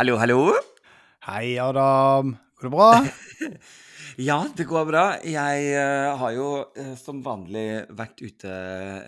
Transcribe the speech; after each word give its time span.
Hallo, 0.00 0.14
hallo. 0.16 0.54
Hei, 1.26 1.58
Adam. 1.60 2.30
Går 2.56 2.64
det 2.64 2.72
bra? 2.72 2.86
Ja, 4.30 4.38
det 4.56 4.64
går 4.64 4.86
bra. 4.88 5.02
Jeg 5.28 5.66
uh, 5.76 6.14
har 6.22 6.30
jo 6.32 6.46
uh, 6.72 6.94
som 6.96 7.18
vanlig 7.20 7.82
vært 7.98 8.22
ute 8.24 8.54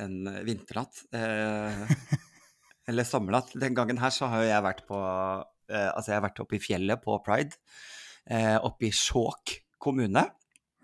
en 0.03 0.29
vinternatt. 0.45 1.01
Uh, 1.17 1.89
eller 2.93 3.09
sommernatt. 3.09 3.55
Den 3.57 3.73
gangen 3.79 4.03
her 4.05 4.13
så 4.13 4.29
har 4.35 4.45
jeg 4.45 4.67
vært 4.69 4.85
på 4.91 5.01
Altså, 5.01 6.11
jeg 6.11 6.19
har 6.19 6.27
vært 6.27 6.45
oppe 6.45 6.59
i 6.59 6.61
fjellet 6.61 7.01
på 7.01 7.17
Pride. 7.25 7.57
Oppe 8.61 8.91
i 8.91 8.93
Skjåk 8.93 9.55
kommune. 9.81 10.27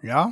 Ja. 0.01 0.25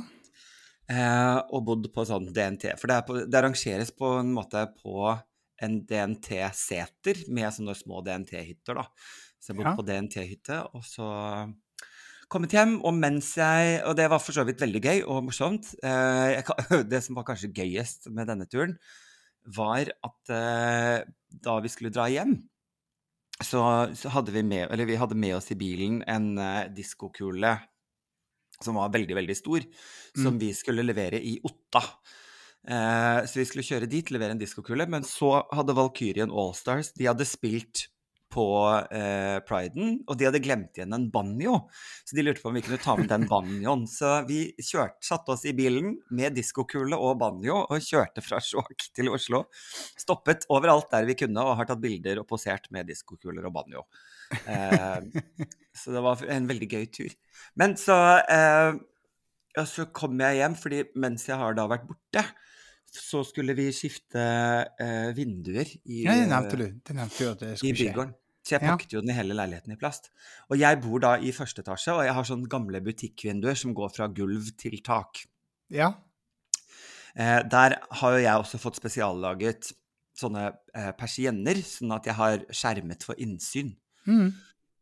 og 1.53 1.65
bodd 1.69 1.85
på 1.93 2.07
sånn 2.09 2.31
DNT. 2.33 2.71
For 2.81 2.89
det, 2.89 3.03
på, 3.05 3.19
det 3.29 3.37
arrangeres 3.37 3.93
på 3.93 4.15
en 4.23 4.33
måte 4.33 4.65
på 4.81 5.13
en 5.61 5.79
DNT-seter 5.85 7.27
med 7.33 7.53
sånne 7.53 7.77
små 7.77 8.01
DNT-hytter, 8.05 8.81
da. 8.81 8.87
Så 9.47 9.53
jeg 9.53 9.61
bodde 9.61 9.71
Ja. 9.71 9.77
på 9.79 9.85
DNT-hytte, 9.87 10.55
og 10.75 10.83
så 10.83 11.07
kommet 12.27 12.51
hjem, 12.51 12.81
og 12.83 12.91
mens 12.93 13.29
jeg 13.39 13.79
Og 13.87 13.95
det 13.95 14.09
var 14.11 14.19
for 14.19 14.35
så 14.35 14.43
vidt 14.43 14.59
veldig 14.59 14.81
gøy 14.83 15.03
og 15.07 15.23
morsomt. 15.23 15.69
Eh, 15.81 16.35
jeg, 16.35 16.43
det 16.91 16.99
som 17.05 17.15
var 17.15 17.23
kanskje 17.23 17.53
gøyest 17.55 18.09
med 18.11 18.27
denne 18.27 18.45
turen, 18.45 18.75
var 19.47 19.87
at 19.87 20.33
eh, 20.35 21.07
da 21.31 21.59
vi 21.63 21.71
skulle 21.71 21.93
dra 21.95 22.09
hjem, 22.11 22.35
så, 23.39 23.61
så 23.95 24.11
hadde 24.11 24.33
vi 24.33 24.41
med 24.43 24.67
Eller 24.73 24.89
vi 24.89 24.97
hadde 24.97 25.15
med 25.15 25.37
oss 25.37 25.51
i 25.53 25.55
bilen 25.55 26.01
en 26.09 26.39
uh, 26.41 26.65
diskokule 26.73 27.53
som 28.59 28.73
var 28.75 28.89
veldig, 28.89 29.13
veldig 29.13 29.35
stor, 29.37 29.61
som 30.17 30.39
vi 30.41 30.49
skulle 30.57 30.81
levere 30.81 31.19
i 31.21 31.35
Otta. 31.45 31.83
Eh, 32.67 33.19
så 33.29 33.37
vi 33.37 33.45
skulle 33.45 33.65
kjøre 33.67 33.89
dit, 33.91 34.09
levere 34.09 34.33
en 34.33 34.41
diskokule, 34.41 34.87
men 34.89 35.05
så 35.05 35.43
hadde 35.53 35.75
Valkyrien 35.77 36.33
Allstars 36.33 36.89
De 36.97 37.05
hadde 37.05 37.27
spilt 37.29 37.85
på 38.33 38.45
eh, 38.91 39.37
priden, 39.47 40.01
og 40.07 40.17
de 40.19 40.27
hadde 40.27 40.41
glemt 40.43 40.77
igjen 40.77 40.95
en 40.95 41.07
banjo. 41.11 41.59
Så 42.05 42.17
de 42.17 42.25
lurte 42.25 42.43
på 42.43 42.51
om 42.51 42.57
vi 42.57 42.63
kunne 42.65 42.79
ta 42.81 42.97
med 42.99 43.09
den 43.11 43.27
banjoen. 43.29 43.85
Så 43.89 44.11
vi 44.27 44.41
kjørte, 44.57 44.99
satte 45.05 45.33
oss 45.35 45.45
i 45.47 45.55
bilen 45.57 45.95
med 46.13 46.35
diskokule 46.37 46.99
og 46.99 47.17
banjo 47.21 47.61
og 47.63 47.83
kjørte 47.83 48.23
fra 48.25 48.41
Skjåk 48.43 48.89
til 48.97 49.11
Oslo. 49.13 49.45
Stoppet 49.97 50.47
overalt 50.53 50.91
der 50.93 51.07
vi 51.07 51.17
kunne 51.19 51.45
og 51.45 51.55
har 51.59 51.69
tatt 51.69 51.83
bilder 51.83 52.21
og 52.21 52.27
posert 52.29 52.69
med 52.75 52.89
diskokuler 52.91 53.47
og 53.47 53.55
banjo. 53.55 53.87
Eh, 54.43 55.23
så 55.79 55.95
det 55.95 56.03
var 56.03 56.27
en 56.35 56.51
veldig 56.51 56.71
gøy 56.73 56.85
tur. 56.99 57.17
Men 57.59 57.77
så 57.79 57.97
eh, 58.27 58.77
så 59.65 59.87
kom 59.95 60.19
jeg 60.21 60.41
hjem, 60.41 60.55
fordi 60.59 60.83
mens 61.01 61.25
jeg 61.29 61.39
har 61.39 61.55
da 61.57 61.65
vært 61.69 61.87
borte, 61.89 62.21
så 62.99 63.23
skulle 63.27 63.55
vi 63.57 63.69
skifte 63.75 64.21
eh, 64.81 65.09
vinduer 65.17 65.67
i, 65.85 66.03
ja, 66.05 66.15
det 66.17 66.29
nevnte 66.31 66.59
du. 66.59 66.65
Det 66.83 66.95
nevnte 66.97 67.19
du 67.19 67.29
at 67.31 67.43
det 67.43 67.51
skulle 67.59 67.77
skje. 67.77 68.07
Så 68.47 68.55
jeg 68.55 68.63
pakket 68.63 68.93
jo 68.95 69.01
den 69.03 69.11
i 69.11 69.15
hele 69.17 69.35
leiligheten 69.35 69.73
i 69.75 69.79
plast. 69.79 70.07
Og 70.47 70.55
jeg 70.59 70.79
bor 70.79 71.01
da 71.03 71.17
i 71.19 71.33
første 71.35 71.65
etasje, 71.65 71.91
og 71.91 72.05
jeg 72.07 72.15
har 72.15 72.27
sånne 72.29 72.47
gamle 72.51 72.79
butikkvinduer 72.85 73.57
som 73.59 73.73
går 73.75 73.91
fra 73.95 74.07
gulv 74.07 74.53
til 74.59 74.77
tak. 74.85 75.25
Ja. 75.73 75.91
Eh, 77.17 77.41
der 77.51 77.75
har 77.99 78.15
jo 78.15 78.23
jeg 78.23 78.45
også 78.45 78.61
fått 78.61 78.79
spesiallaget 78.79 79.73
sånne 80.17 80.47
eh, 80.71 80.93
persienner, 80.97 81.59
sånn 81.65 81.93
at 81.97 82.07
jeg 82.07 82.17
har 82.17 82.45
skjermet 82.55 83.03
for 83.05 83.19
innsyn. 83.21 83.73
Mm. 84.07 84.31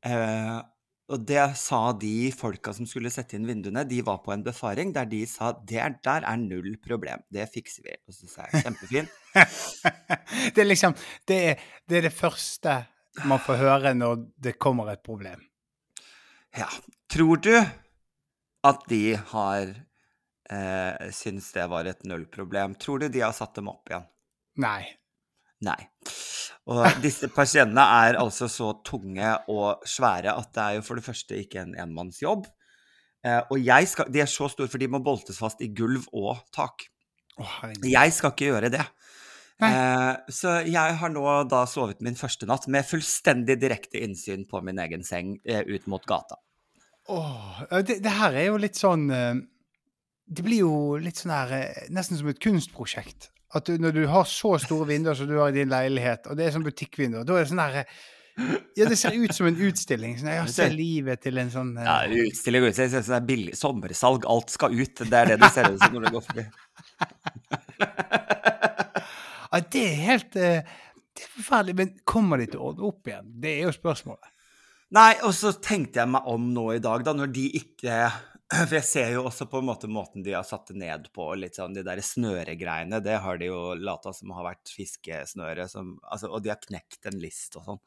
Eh, 0.05 0.58
og 1.09 1.22
det 1.30 1.44
sa 1.61 1.92
de 2.02 2.31
folka 2.34 2.72
som 2.73 2.88
skulle 2.89 3.11
sette 3.14 3.36
inn 3.38 3.45
vinduene, 3.45 3.84
de 3.88 4.00
var 4.06 4.17
på 4.25 4.34
en 4.34 4.44
befaring 4.45 4.94
der 4.95 5.06
de 5.06 5.20
sa 5.30 5.52
det 5.53 5.78
er- 5.78 6.00
der 6.03 6.25
er 6.25 6.38
null 6.42 6.77
problem, 6.82 7.21
det 7.32 7.45
fikser 7.54 7.83
vi. 7.86 7.95
Og 8.08 8.14
så 8.17 8.27
sa 8.32 8.48
jeg 8.49 8.64
kjempefint. 8.66 9.10
det 10.55 10.64
er 10.64 10.70
liksom 10.70 10.95
det 11.27 11.38
er, 11.52 11.60
det 11.88 11.98
er 11.99 12.08
det 12.10 12.14
første 12.14 12.77
man 13.26 13.39
får 13.39 13.58
høre 13.61 13.94
når 13.95 14.26
det 14.42 14.58
kommer 14.60 14.89
et 14.92 15.04
problem. 15.05 15.42
Ja. 16.58 16.67
Tror 17.11 17.38
du 17.38 17.54
at 18.65 18.82
de 18.89 19.04
har 19.15 19.70
eh, 20.49 21.11
syntes 21.14 21.52
det 21.54 21.70
var 21.70 21.86
et 21.86 22.02
nullproblem? 22.04 22.76
Tror 22.82 22.99
du 23.05 23.10
de 23.14 23.21
har 23.21 23.32
satt 23.38 23.54
dem 23.55 23.70
opp 23.70 23.88
igjen? 23.92 24.08
Nei. 24.58 24.82
Nei. 25.61 25.77
Og 26.73 27.02
disse 27.04 27.30
persiennene 27.30 27.83
er 28.05 28.17
altså 28.17 28.48
så 28.49 28.71
tunge 28.86 29.36
og 29.54 29.86
svære 29.86 30.33
at 30.33 30.49
det 30.55 30.64
er 30.64 30.77
jo 30.80 30.86
for 30.88 30.98
det 30.98 31.05
første 31.05 31.38
ikke 31.38 31.61
en 31.61 31.76
enmannsjobb. 31.86 32.48
Eh, 33.26 33.42
og 33.52 33.61
jeg 33.61 33.89
skal, 33.89 34.10
de 34.14 34.21
er 34.23 34.30
så 34.30 34.49
store, 34.49 34.70
for 34.71 34.82
de 34.82 34.89
må 34.89 35.02
boltes 35.05 35.38
fast 35.42 35.61
i 35.61 35.70
gulv 35.77 36.08
og 36.14 36.42
tak. 36.55 36.88
Oh. 37.38 37.60
Jeg 37.83 38.14
skal 38.15 38.33
ikke 38.33 38.49
gjøre 38.49 38.71
det. 38.73 38.86
Eh, 39.64 40.14
så 40.36 40.58
jeg 40.67 40.98
har 40.99 41.11
nå 41.14 41.26
da 41.48 41.61
sovet 41.70 42.02
min 42.04 42.17
første 42.20 42.48
natt 42.49 42.67
med 42.71 42.88
fullstendig 42.88 43.55
direkte 43.61 44.02
innsyn 44.04 44.44
på 44.49 44.60
min 44.65 44.82
egen 44.83 45.05
seng 45.08 45.38
eh, 45.48 45.64
ut 45.64 45.88
mot 45.92 46.04
gata. 46.10 46.42
Åh, 47.08 47.61
ja, 47.70 47.82
det, 47.86 48.02
det 48.04 48.15
her 48.17 48.36
er 48.36 48.49
jo 48.49 48.58
litt 48.58 48.80
sånn 48.80 49.04
eh, 49.14 49.36
Det 50.26 50.42
blir 50.42 50.64
jo 50.64 50.77
litt 50.98 51.20
sånn 51.21 51.36
her 51.36 51.52
eh, 51.54 51.83
Nesten 51.94 52.17
som 52.17 52.32
et 52.32 52.42
kunstprosjekt. 52.42 53.30
At 53.54 53.70
du, 53.70 53.78
når 53.80 53.92
du 53.95 54.04
har 54.10 54.26
så 54.28 54.56
store 54.61 54.88
vinduer 54.89 55.17
som 55.17 55.30
du 55.30 55.38
har 55.38 55.54
i 55.54 55.58
din 55.60 55.72
leilighet, 55.72 56.28
og 56.28 56.38
det 56.38 56.48
er 56.48 56.56
sånn 56.56 56.66
butikkvinduer, 56.66 57.26
da 57.28 57.38
er 57.38 57.45
det 57.45 57.52
sånn 57.52 57.61
her 57.61 57.78
eh, 57.82 57.86
Ja, 58.76 58.88
det 58.89 58.98
ser 59.00 59.16
ut 59.16 59.36
som 59.36 59.48
en 59.48 59.60
utstilling. 59.67 60.17
Sånn, 60.20 60.33
jeg 60.33 60.52
ser 60.52 60.73
livet 60.76 61.22
til 61.23 61.39
en 61.39 61.52
sånn 61.54 61.72
uh... 61.78 61.86
Ja, 61.86 62.26
utstilling 62.26 62.66
og 62.66 62.73
utstilling. 62.73 62.95
Det 62.98 63.16
er 63.20 63.28
billig 63.30 63.56
sommersalg. 63.60 64.28
Alt 64.28 64.52
skal 64.52 64.76
ut. 64.76 65.06
Det 65.06 65.22
er 65.22 65.32
det 65.32 65.39
det 65.45 65.52
ser 65.56 65.70
ut 65.72 65.80
som 65.80 65.95
når 65.95 66.08
du 66.08 66.16
går 66.17 66.26
forbi. 66.30 66.48
Ja, 69.56 69.62
det 69.72 69.82
er 69.88 70.00
helt 70.04 70.33
uh, 70.36 70.80
Det 71.16 71.23
er 71.23 71.30
forferdelig. 71.38 71.76
Men 71.80 71.92
kommer 72.04 72.42
de 72.42 72.50
til 72.52 72.60
å 72.60 72.72
ordne 72.73 72.89
opp 72.89 73.08
igjen? 73.08 73.30
Det 73.39 73.54
er 73.54 73.70
jo 73.70 73.76
spørsmålet. 73.76 74.32
Nei, 74.95 75.14
og 75.26 75.32
så 75.36 75.54
tenkte 75.64 76.02
jeg 76.02 76.12
meg 76.12 76.27
om 76.30 76.50
nå 76.54 76.66
i 76.76 76.82
dag, 76.83 77.04
da, 77.08 77.14
når 77.16 77.32
de 77.33 77.45
ikke 77.58 77.95
For 78.70 78.76
jeg 78.78 78.86
ser 78.86 79.11
jo 79.16 79.23
også 79.26 79.48
på 79.50 79.60
en 79.61 79.67
måte 79.72 79.89
måten 79.89 80.23
de 80.26 80.36
har 80.36 80.45
satt 80.45 80.70
det 80.70 80.78
ned 80.78 81.08
på, 81.16 81.28
litt 81.39 81.58
sånn 81.58 81.73
de 81.73 81.82
der 81.86 82.02
snøregreiene, 82.06 83.00
det 83.02 83.17
har 83.23 83.39
de 83.42 83.50
jo 83.50 83.60
lata 83.80 84.14
som 84.14 84.33
har 84.38 84.45
vært 84.52 84.70
fiskesnøre, 84.70 85.66
som 85.72 85.95
Altså, 86.04 86.30
og 86.30 86.44
de 86.45 86.52
har 86.54 86.61
knekt 86.61 87.10
en 87.10 87.17
list 87.22 87.58
og 87.58 87.66
sånn 87.66 87.82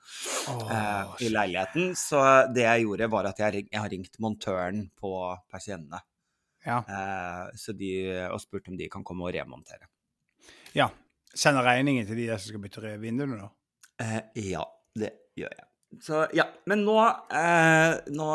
oh, 0.55 0.73
eh, 0.75 1.13
i 1.27 1.31
leiligheten. 1.31 1.93
Så 1.99 2.23
det 2.55 2.67
jeg 2.67 2.87
gjorde, 2.87 3.11
var 3.15 3.31
at 3.31 3.43
jeg, 3.45 3.55
ring, 3.55 3.69
jeg 3.71 3.85
har 3.85 3.93
ringt 3.95 4.19
montøren 4.23 4.89
på 4.99 5.13
persiennene, 5.53 6.03
ja. 6.67 6.81
eh, 6.83 7.45
så 7.59 7.77
de, 7.79 7.93
og 8.27 8.43
spurt 8.43 8.73
om 8.73 8.79
de 8.81 8.91
kan 8.91 9.07
komme 9.07 9.29
og 9.29 9.37
remontere. 9.39 9.91
ja. 10.75 10.91
Sender 11.39 11.63
regningen 11.63 12.07
til 12.09 12.17
de 12.17 12.25
der 12.31 12.41
som 12.41 12.51
skal 12.51 12.63
bytte 12.65 12.95
vinduene, 12.99 13.37
da? 13.39 13.51
Eh, 14.03 14.47
ja, 14.49 14.65
det 14.99 15.11
gjør 15.39 15.53
jeg. 15.53 15.67
Så 16.05 16.27
ja, 16.37 16.45
men 16.69 16.83
nå, 16.85 16.97
eh, 17.33 17.95
nå 18.13 18.27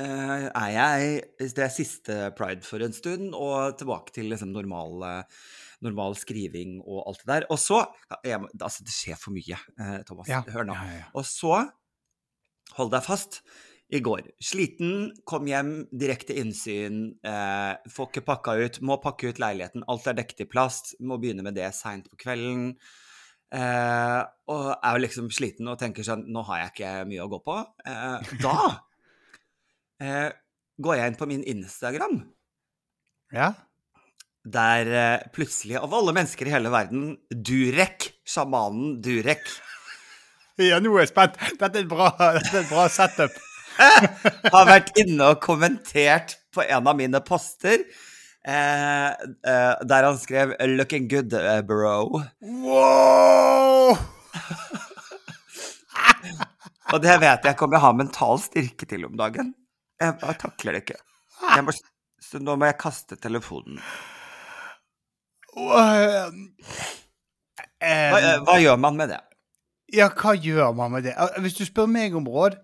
eh, 0.00 0.46
er 0.48 0.70
jeg 0.72 1.50
Det 1.54 1.66
er 1.66 1.74
siste 1.74 2.14
pride 2.38 2.64
for 2.64 2.82
en 2.84 2.94
stund, 2.96 3.34
og 3.36 3.76
tilbake 3.80 4.14
til 4.16 4.30
liksom 4.32 4.54
normal, 4.54 5.04
eh, 5.08 5.42
normal 5.84 6.16
skriving 6.16 6.78
og 6.80 7.02
alt 7.10 7.20
det 7.24 7.30
der. 7.34 7.46
Og 7.52 7.60
så 7.60 7.82
jeg, 8.24 8.40
Altså, 8.56 8.86
det 8.86 8.96
skjer 8.96 9.20
for 9.20 9.36
mye, 9.36 9.60
eh, 9.76 9.98
Thomas. 10.08 10.30
Ja. 10.32 10.40
Hør 10.54 10.66
nå. 10.70 10.78
Ja. 10.78 11.04
Og 11.12 11.28
så, 11.28 11.60
hold 12.78 12.94
deg 12.96 13.04
fast, 13.04 13.42
i 13.92 14.00
går. 14.00 14.24
Sliten, 14.40 15.10
kom 15.28 15.44
hjem, 15.50 15.72
direkte 15.92 16.32
innsyn, 16.40 17.10
eh, 17.28 17.74
får 17.92 18.08
ikke 18.08 18.24
pakka 18.24 18.56
ut, 18.64 18.80
må 18.80 18.96
pakke 19.02 19.28
ut 19.28 19.40
leiligheten, 19.42 19.84
alt 19.84 20.08
er 20.08 20.16
dekket 20.16 20.46
i 20.46 20.48
plast, 20.48 20.94
må 21.00 21.20
begynne 21.20 21.44
med 21.44 21.58
det 21.60 21.68
seint 21.76 22.08
på 22.08 22.16
kvelden. 22.24 22.72
Eh, 23.52 24.20
og 24.52 24.68
er 24.72 24.94
jo 24.94 25.02
liksom 25.04 25.26
sliten 25.34 25.68
og 25.68 25.76
tenker 25.80 26.06
sånn 26.06 26.22
Nå 26.32 26.40
har 26.48 26.62
jeg 26.62 26.70
ikke 26.72 26.92
mye 27.10 27.24
å 27.24 27.30
gå 27.32 27.42
på. 27.44 27.58
Eh, 27.88 28.30
da 28.40 28.56
eh, 30.04 30.30
går 30.82 30.98
jeg 30.98 31.12
inn 31.12 31.20
på 31.20 31.28
min 31.30 31.44
Instagram, 31.52 32.22
ja? 33.36 33.52
der 34.42 34.88
eh, 34.90 35.26
plutselig, 35.34 35.76
av 35.78 35.92
alle 35.94 36.14
mennesker 36.16 36.48
i 36.48 36.54
hele 36.54 36.72
verden, 36.72 37.12
Durek, 37.30 38.10
sjamanen 38.26 38.96
Durek 39.04 39.44
Ja, 40.60 40.80
nå 40.82 40.92
er 40.96 41.06
jeg 41.06 41.12
spent. 41.12 41.38
Dette 41.60 41.78
er 41.78 41.84
et 41.84 41.90
bra, 41.90 42.10
dette 42.36 42.50
er 42.52 42.64
et 42.64 42.70
bra 42.70 42.86
setup. 42.92 43.36
har 44.52 44.66
vært 44.68 44.90
inne 45.00 45.32
og 45.32 45.40
kommentert 45.42 46.36
på 46.52 46.64
en 46.66 46.88
av 46.90 46.98
mine 46.98 47.22
poster, 47.24 47.86
eh, 48.44 49.08
eh, 49.08 49.72
der 49.88 50.08
han 50.08 50.18
skrev 50.20 50.52
'Looking 50.60 51.08
good, 51.08 51.32
eh, 51.32 51.62
bro'. 51.62 52.20
Wow! 52.82 53.96
Og 56.92 57.00
det 57.00 57.14
vet 57.22 57.46
jeg 57.46 57.54
ikke 57.54 57.66
om 57.66 57.74
jeg 57.76 57.82
har 57.84 57.96
mental 57.96 58.40
styrke 58.42 58.88
til 58.88 59.06
om 59.08 59.14
dagen. 59.16 59.54
Jeg 60.02 60.16
bare 60.20 60.36
takler 60.40 60.76
det 60.76 60.82
ikke. 60.84 60.98
Må, 61.64 61.74
så 62.22 62.40
nå 62.42 62.56
må 62.58 62.68
jeg 62.68 62.80
kaste 62.80 63.16
telefonen. 63.20 63.78
Hva, 65.52 65.84
eh, 67.84 68.36
hva 68.44 68.58
gjør 68.60 68.78
man 68.80 68.98
med 68.98 69.12
det? 69.12 69.20
Ja, 69.92 70.08
hva 70.16 70.34
gjør 70.36 70.72
man 70.76 70.94
med 70.94 71.08
det? 71.08 71.16
Hvis 71.44 71.58
du 71.58 71.64
spør 71.68 71.88
meg 71.90 72.14
om 72.16 72.28
råd, 72.28 72.56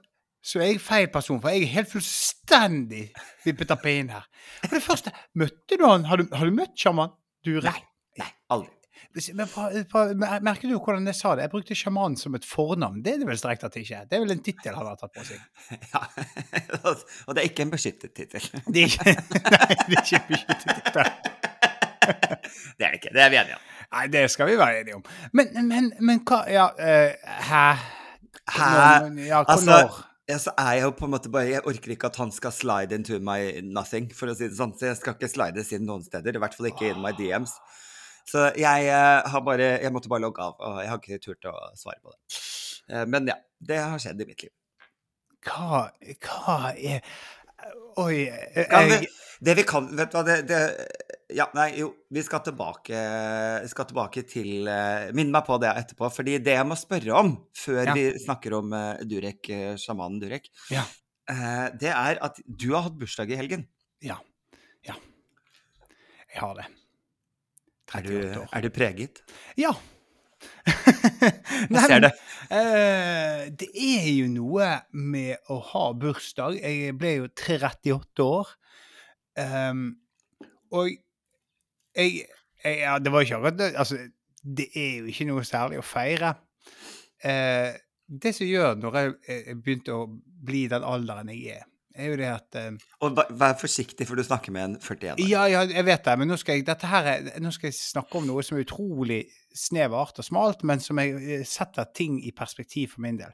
så 0.45 0.63
er 0.63 0.73
jeg 0.73 0.81
feil 0.81 1.09
person, 1.13 1.41
for 1.43 1.53
jeg 1.53 1.67
er 1.67 1.75
helt 1.75 1.91
fullstendig 1.93 3.05
vippet 3.45 3.75
av 3.75 3.83
pinnen 3.83 4.15
her. 4.15 4.25
For 4.63 4.79
det 4.79 4.85
første, 4.85 5.13
møtte 5.37 5.77
du 5.77 5.85
han? 5.85 6.07
Har 6.09 6.21
du, 6.21 6.29
har 6.33 6.49
du 6.49 6.57
møtt 6.57 6.77
sjaman? 6.79 7.13
Du 7.45 7.59
Nei. 7.65 7.81
Nei, 8.19 8.31
aldri. 8.55 8.78
Men 9.35 10.19
Merker 10.45 10.69
du 10.69 10.77
hvordan 10.77 11.07
jeg 11.09 11.19
sa 11.19 11.35
det? 11.37 11.47
Jeg 11.47 11.53
brukte 11.53 11.77
sjaman 11.79 12.17
som 12.21 12.37
et 12.39 12.47
fornavn. 12.47 13.01
Det 13.05 13.15
er 13.15 13.23
det 13.23 13.29
vel 13.29 13.41
strengt 13.41 13.63
tatt 13.65 13.79
ikke. 13.81 14.05
Det 14.09 14.19
er 14.19 14.25
vel 14.25 14.35
en 14.37 14.43
tittel 14.45 14.77
han 14.77 14.91
har 14.91 14.99
tatt 15.01 15.15
på 15.15 15.27
seg. 15.27 15.43
Ja. 15.93 16.03
Og 17.27 17.35
det 17.35 17.43
er 17.43 17.47
ikke 17.49 17.67
en 17.67 17.73
beskyttet 17.73 18.15
tittel. 18.17 18.45
Nei, 18.75 18.89
det 18.89 18.89
er 18.89 20.03
ikke 20.03 20.21
en 20.21 20.29
beskyttet 20.33 20.81
tittel. 20.81 21.13
Det 22.79 22.87
er 22.87 22.91
det 22.93 22.99
ikke. 23.01 23.15
Det 23.15 23.23
er 23.23 23.33
vi 23.33 23.41
enige 23.41 23.59
om. 23.59 23.65
Nei, 23.89 24.05
det 24.13 24.27
skal 24.33 24.51
vi 24.51 24.59
være 24.61 24.83
enige 24.83 24.99
om. 24.99 25.07
Men, 25.33 25.55
men, 25.69 25.93
men 26.01 26.21
hva 26.29 26.43
Ja, 26.53 26.69
uh, 26.77 27.33
hæ? 27.49 27.65
Hæ? 28.49 28.69
Ja, 29.29 29.43
Altså, 29.45 29.67
når? 29.69 29.99
Ja, 30.29 30.37
så 30.39 30.53
er 30.61 30.73
jeg 30.77 30.83
jo 30.85 30.91
på 30.93 31.07
en 31.07 31.15
måte 31.15 31.31
bare 31.33 31.49
Jeg 31.49 31.65
orker 31.65 31.95
ikke 31.95 32.11
at 32.11 32.19
han 32.21 32.33
skal 32.33 32.53
slide 32.53 32.95
into 32.95 33.17
my 33.19 33.61
nothing, 33.65 34.11
for 34.15 34.29
å 34.29 34.37
si 34.37 34.51
det 34.51 34.59
sånn. 34.59 34.75
Så 34.77 34.91
jeg 34.91 34.99
skal 35.01 35.17
ikke 35.17 35.31
slides 35.33 35.73
inn 35.73 35.87
noen 35.89 36.05
steder. 36.05 36.37
I 36.37 36.43
hvert 36.43 36.57
fall 36.57 36.69
ikke 36.69 36.91
in 36.93 37.01
my 37.05 37.15
DMs. 37.17 37.57
Så 38.29 38.45
jeg 38.61 38.89
eh, 38.93 39.29
har 39.33 39.45
bare 39.47 39.69
Jeg 39.83 39.93
måtte 39.95 40.11
bare 40.13 40.25
logge 40.27 40.45
av, 40.45 40.57
og 40.61 40.81
jeg 40.83 40.91
har 40.93 41.01
ikke 41.01 41.21
turt 41.25 41.49
å 41.49 41.57
svare 41.79 42.01
på 42.05 42.13
det. 42.13 42.39
Eh, 42.93 43.05
men 43.09 43.31
ja, 43.31 43.39
det 43.71 43.81
har 43.81 44.01
skjedd 44.03 44.21
i 44.25 44.29
mitt 44.29 44.45
liv. 44.45 44.55
Hva, 45.47 45.87
hva 46.25 46.57
er 46.75 47.05
Oi 47.99 48.25
Kan 48.71 48.89
jeg, 48.91 49.05
vi, 49.05 49.07
det 49.47 49.55
vi 49.59 49.65
kan 49.67 49.87
Vet 49.99 50.11
du 50.11 50.17
hva, 50.19 50.23
det, 50.27 50.37
det 50.51 50.59
Ja, 51.39 51.47
nei, 51.55 51.69
jo, 51.79 51.93
vi 52.15 52.23
skal 52.27 52.43
tilbake, 52.47 53.03
skal 53.71 53.87
tilbake 53.91 54.25
til 54.31 54.67
eh, 54.71 55.11
Minn 55.15 55.31
meg 55.35 55.47
på 55.47 55.59
det 55.63 55.71
etterpå, 55.83 56.11
fordi 56.15 56.37
det 56.43 56.57
jeg 56.57 56.67
må 56.69 56.79
spørre 56.79 57.19
om 57.23 57.33
før 57.59 57.81
Ja. 57.91 57.95
vi 57.99 58.09
snakker 58.23 58.59
om 58.59 58.75
Durek, 59.11 59.51
sjamanen 59.79 60.19
Durek, 60.23 60.51
Ja. 60.75 60.85
det 61.79 61.91
er 61.93 62.23
at 62.25 62.41
du 62.47 62.73
har 62.73 62.87
hatt 62.89 62.99
bursdag 62.99 63.31
i 63.35 63.39
helgen. 63.39 63.67
Ja. 64.03 64.19
Ja. 64.87 64.97
Jeg 66.33 66.41
har 66.43 66.55
det. 66.59 66.67
Er 67.97 68.05
du, 68.05 68.17
er 68.53 68.61
du 68.65 68.69
preget? 68.75 69.23
Ja. 69.57 69.73
Jeg 71.73 71.85
ser 71.87 72.03
det. 72.05 72.11
eh, 72.55 73.49
det 73.59 73.69
er 73.73 74.09
jo 74.13 74.29
noe 74.33 74.69
med 74.93 75.51
å 75.51 75.59
ha 75.73 75.85
bursdag. 75.99 76.61
Jeg 76.61 76.95
ble 77.01 77.15
jo 77.17 77.31
38 77.33 78.27
år. 78.27 78.53
Um, 79.39 79.89
og 80.75 80.91
jeg, 81.95 82.25
jeg 82.65 82.79
Ja, 82.81 82.97
det 82.99 83.13
var 83.15 83.23
ikke 83.23 83.37
akkurat 83.37 83.77
Altså, 83.79 84.01
det 84.43 84.67
er 84.75 84.97
jo 84.97 85.13
ikke 85.13 85.27
noe 85.29 85.45
særlig 85.47 85.79
å 85.79 85.87
feire. 85.87 86.33
Uh, 87.23 87.71
det 88.09 88.35
som 88.35 88.49
gjør 88.49 88.79
når 88.81 88.99
jeg, 88.99 89.15
jeg 89.29 89.59
begynte 89.63 89.95
å 89.95 90.09
bli 90.49 90.67
den 90.71 90.87
alderen 90.87 91.31
jeg 91.35 91.59
er, 91.61 91.67
er 91.99 92.11
jo 92.13 92.19
det 92.21 92.29
at 92.31 92.59
uh, 92.59 92.89
Og 93.07 93.19
vær- 93.41 93.57
forsiktig, 93.61 94.07
for 94.09 94.19
du 94.19 94.25
snakker 94.27 94.55
med 94.55 94.65
en 94.65 94.77
41-åring. 94.79 95.29
ja, 95.29 95.45
ja, 95.51 95.65
jeg 95.69 95.85
vet 95.85 96.05
det, 96.05 96.17
men 96.19 96.31
nå 96.31 96.39
skal 96.41 96.61
jeg, 96.61 96.77
her 96.91 97.11
er, 97.13 97.31
nå 97.43 97.53
skal 97.55 97.71
jeg 97.71 97.79
snakke 97.79 98.21
om 98.21 98.29
noe 98.29 98.45
som 98.47 98.59
er 98.59 98.67
utrolig 98.67 99.23
snevert 99.55 100.21
og 100.21 100.27
smalt, 100.27 100.63
men 100.69 100.81
som 100.81 101.01
jeg 101.03 101.17
eh, 101.19 101.47
setter 101.49 101.89
ting 101.95 102.21
i 102.25 102.35
perspektiv 102.37 102.95
for 102.95 103.07
min 103.07 103.19
del. 103.21 103.33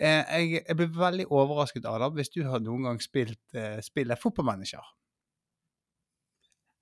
Uh, 0.00 0.22
jeg, 0.22 0.64
jeg 0.66 0.80
ble 0.80 0.88
veldig 0.96 1.28
overrasket, 1.30 1.86
Adam, 1.86 2.16
hvis 2.18 2.32
du 2.34 2.42
har 2.48 2.64
noen 2.64 2.90
gang 2.90 3.02
spilt 3.04 3.40
uh, 3.54 3.78
spillet 3.84 4.20
Fotballmanager. 4.22 4.82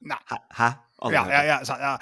Nei. 0.01 0.17
Hæ? 0.57 0.69
Ja, 1.13 1.29
ja, 1.29 1.43
ja, 1.43 1.65
så, 1.65 1.75
ja. 1.81 1.97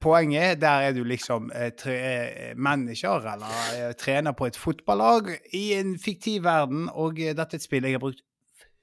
Poenget 0.00 0.60
der 0.60 0.68
er 0.86 0.92
du 0.92 1.04
liksom 1.04 1.50
eh, 1.54 1.70
tre, 1.78 2.54
manager 2.56 3.26
eller 3.32 3.88
eh, 3.88 3.92
trener 3.94 4.32
på 4.32 4.46
et 4.46 4.56
fotballag 4.56 5.30
i 5.54 5.72
en 5.74 5.98
fiktiv 5.98 6.42
verden, 6.44 6.88
og 6.92 7.20
eh, 7.20 7.34
dette 7.34 7.56
er 7.56 7.62
et 7.62 7.66
spill 7.66 7.86
jeg 7.86 7.96
har 7.98 8.02
brukt 8.02 8.22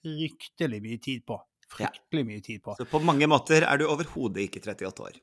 fryktelig 0.03 0.81
mye 0.83 0.99
tid 1.01 1.25
på. 1.27 1.39
Ja. 1.79 1.89
Mye 2.13 2.41
tid 2.45 2.61
på. 2.63 2.75
Så 2.77 2.85
på 2.85 2.99
mange 3.01 3.25
måter 3.31 3.63
er 3.65 3.77
du 3.81 3.87
overhodet 3.89 4.43
ikke 4.45 4.61
38 4.61 5.01
år. 5.07 5.15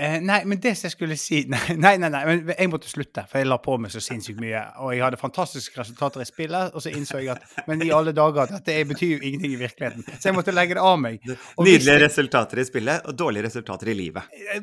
Eh, 0.00 0.14
nei, 0.24 0.38
men 0.48 0.56
det 0.64 0.70
som 0.78 0.86
jeg 0.86 0.94
skulle 0.94 1.16
si 1.20 1.42
Nei, 1.52 1.74
nei, 1.76 1.90
nei, 2.00 2.08
nei, 2.08 2.20
men 2.24 2.54
jeg 2.54 2.70
måtte 2.72 2.88
slutte, 2.88 3.26
for 3.28 3.36
jeg 3.42 3.50
la 3.50 3.58
på 3.60 3.74
meg 3.76 3.92
så 3.92 4.00
sinnssykt 4.00 4.40
mye. 4.40 4.62
Og 4.80 4.94
jeg 4.94 5.02
hadde 5.04 5.18
fantastiske 5.20 5.76
resultater 5.76 6.22
i 6.24 6.28
spillet, 6.30 6.72
og 6.72 6.80
så 6.80 6.88
innså 6.96 7.20
jeg 7.20 7.34
at 7.34 7.44
Men 7.68 7.84
i 7.84 7.90
alle 7.92 8.14
dager, 8.16 8.48
dette 8.54 8.78
betyr 8.88 9.18
jo 9.18 9.20
ingenting 9.20 9.58
i 9.58 9.60
virkeligheten. 9.60 10.06
Så 10.16 10.30
jeg 10.30 10.38
måtte 10.38 10.54
legge 10.56 10.78
det 10.78 10.86
av 10.88 10.96
meg. 11.02 11.20
Og 11.58 11.66
Nydelige 11.68 11.98
jeg- 11.98 12.06
resultater 12.06 12.62
i 12.62 12.64
spillet, 12.70 13.04
og 13.12 13.18
dårlige 13.20 13.44
resultater 13.50 13.92
i 13.92 13.98
livet. 13.98 14.22
Eh, 14.54 14.62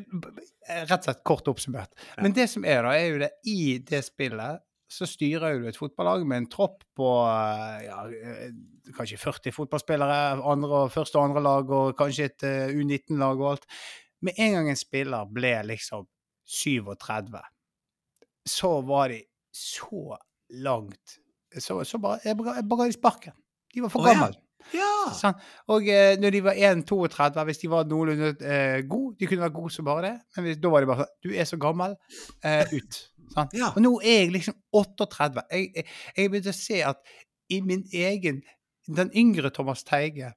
Rett 0.88 0.98
og 0.98 1.04
slett 1.06 1.22
kort 1.24 1.46
oppsummert. 1.54 1.94
Men 2.20 2.34
det 2.36 2.48
som 2.50 2.64
er, 2.66 2.82
da, 2.82 2.90
er 2.98 3.06
jo 3.14 3.18
det 3.22 3.30
i 3.46 3.78
det 3.78 4.02
spillet 4.04 4.58
så 4.88 5.06
styrer 5.08 5.58
du 5.60 5.68
et 5.68 5.76
fotballag 5.76 6.24
med 6.26 6.42
en 6.42 6.50
tropp 6.50 6.82
på 6.96 7.08
eh, 7.28 7.84
ja, 7.84 7.98
eh, 8.08 8.52
kanskje 8.96 9.20
40 9.20 9.54
fotballspillere, 9.54 10.18
andre 10.48 10.86
første 10.92 11.20
og 11.20 11.28
andre 11.28 11.44
lag, 11.44 11.74
og 11.76 11.96
kanskje 11.98 12.30
et 12.30 12.46
eh, 12.48 12.72
U19-lag 12.72 13.42
og 13.42 13.50
alt. 13.52 13.68
Med 14.24 14.40
en 14.40 14.56
gang 14.56 14.70
en 14.72 14.80
spiller 14.80 15.28
ble 15.30 15.52
liksom 15.68 16.08
37, 16.48 17.38
så 18.48 18.72
var 18.88 19.12
de 19.12 19.20
så 19.52 20.16
langt 20.64 21.18
Så, 21.58 21.84
så 21.84 21.98
bare, 21.98 22.20
jeg 22.24 22.36
bare, 22.36 22.62
ga 22.62 22.84
de 22.86 22.92
sparken. 22.92 23.32
De 23.74 23.82
var 23.82 23.92
for 23.92 24.04
oh, 24.04 24.08
ja. 24.08 24.14
gamle. 24.16 24.36
Ja! 24.74 25.12
Sånn. 25.16 25.36
Og 25.72 25.86
eh, 25.88 26.16
når 26.20 26.34
de 26.34 26.42
var 26.44 26.58
1,32, 26.70 27.44
hvis 27.48 27.62
de 27.62 27.70
var 27.72 27.86
noenlunde 27.88 28.32
eh, 28.44 28.80
gode 28.88 29.16
De 29.16 29.28
kunne 29.30 29.46
være 29.46 29.54
gode 29.56 29.72
som 29.72 29.86
bare 29.86 30.04
det, 30.04 30.14
men 30.36 30.48
hvis, 30.48 30.58
da 30.60 30.72
var 30.72 30.84
de 30.84 30.90
bare 30.90 31.06
sånn 31.06 31.14
Du 31.24 31.30
er 31.32 31.48
så 31.48 31.60
gammel. 31.60 31.96
Eh, 32.44 32.74
ut. 32.74 33.00
Sant? 33.32 33.54
Ja. 33.56 33.72
Og 33.74 33.82
nå 33.84 33.94
er 34.02 34.24
jeg 34.24 34.34
liksom 34.36 34.56
38. 34.72 35.44
Jeg, 35.52 35.70
jeg, 35.76 35.88
jeg 36.16 36.30
begynte 36.32 36.54
å 36.54 36.58
se 36.58 36.82
at 36.86 37.16
i 37.48 37.60
min 37.64 37.84
egen 37.94 38.42
Den 38.88 39.10
yngre 39.16 39.50
Thomas 39.52 39.82
Teige 39.84 40.30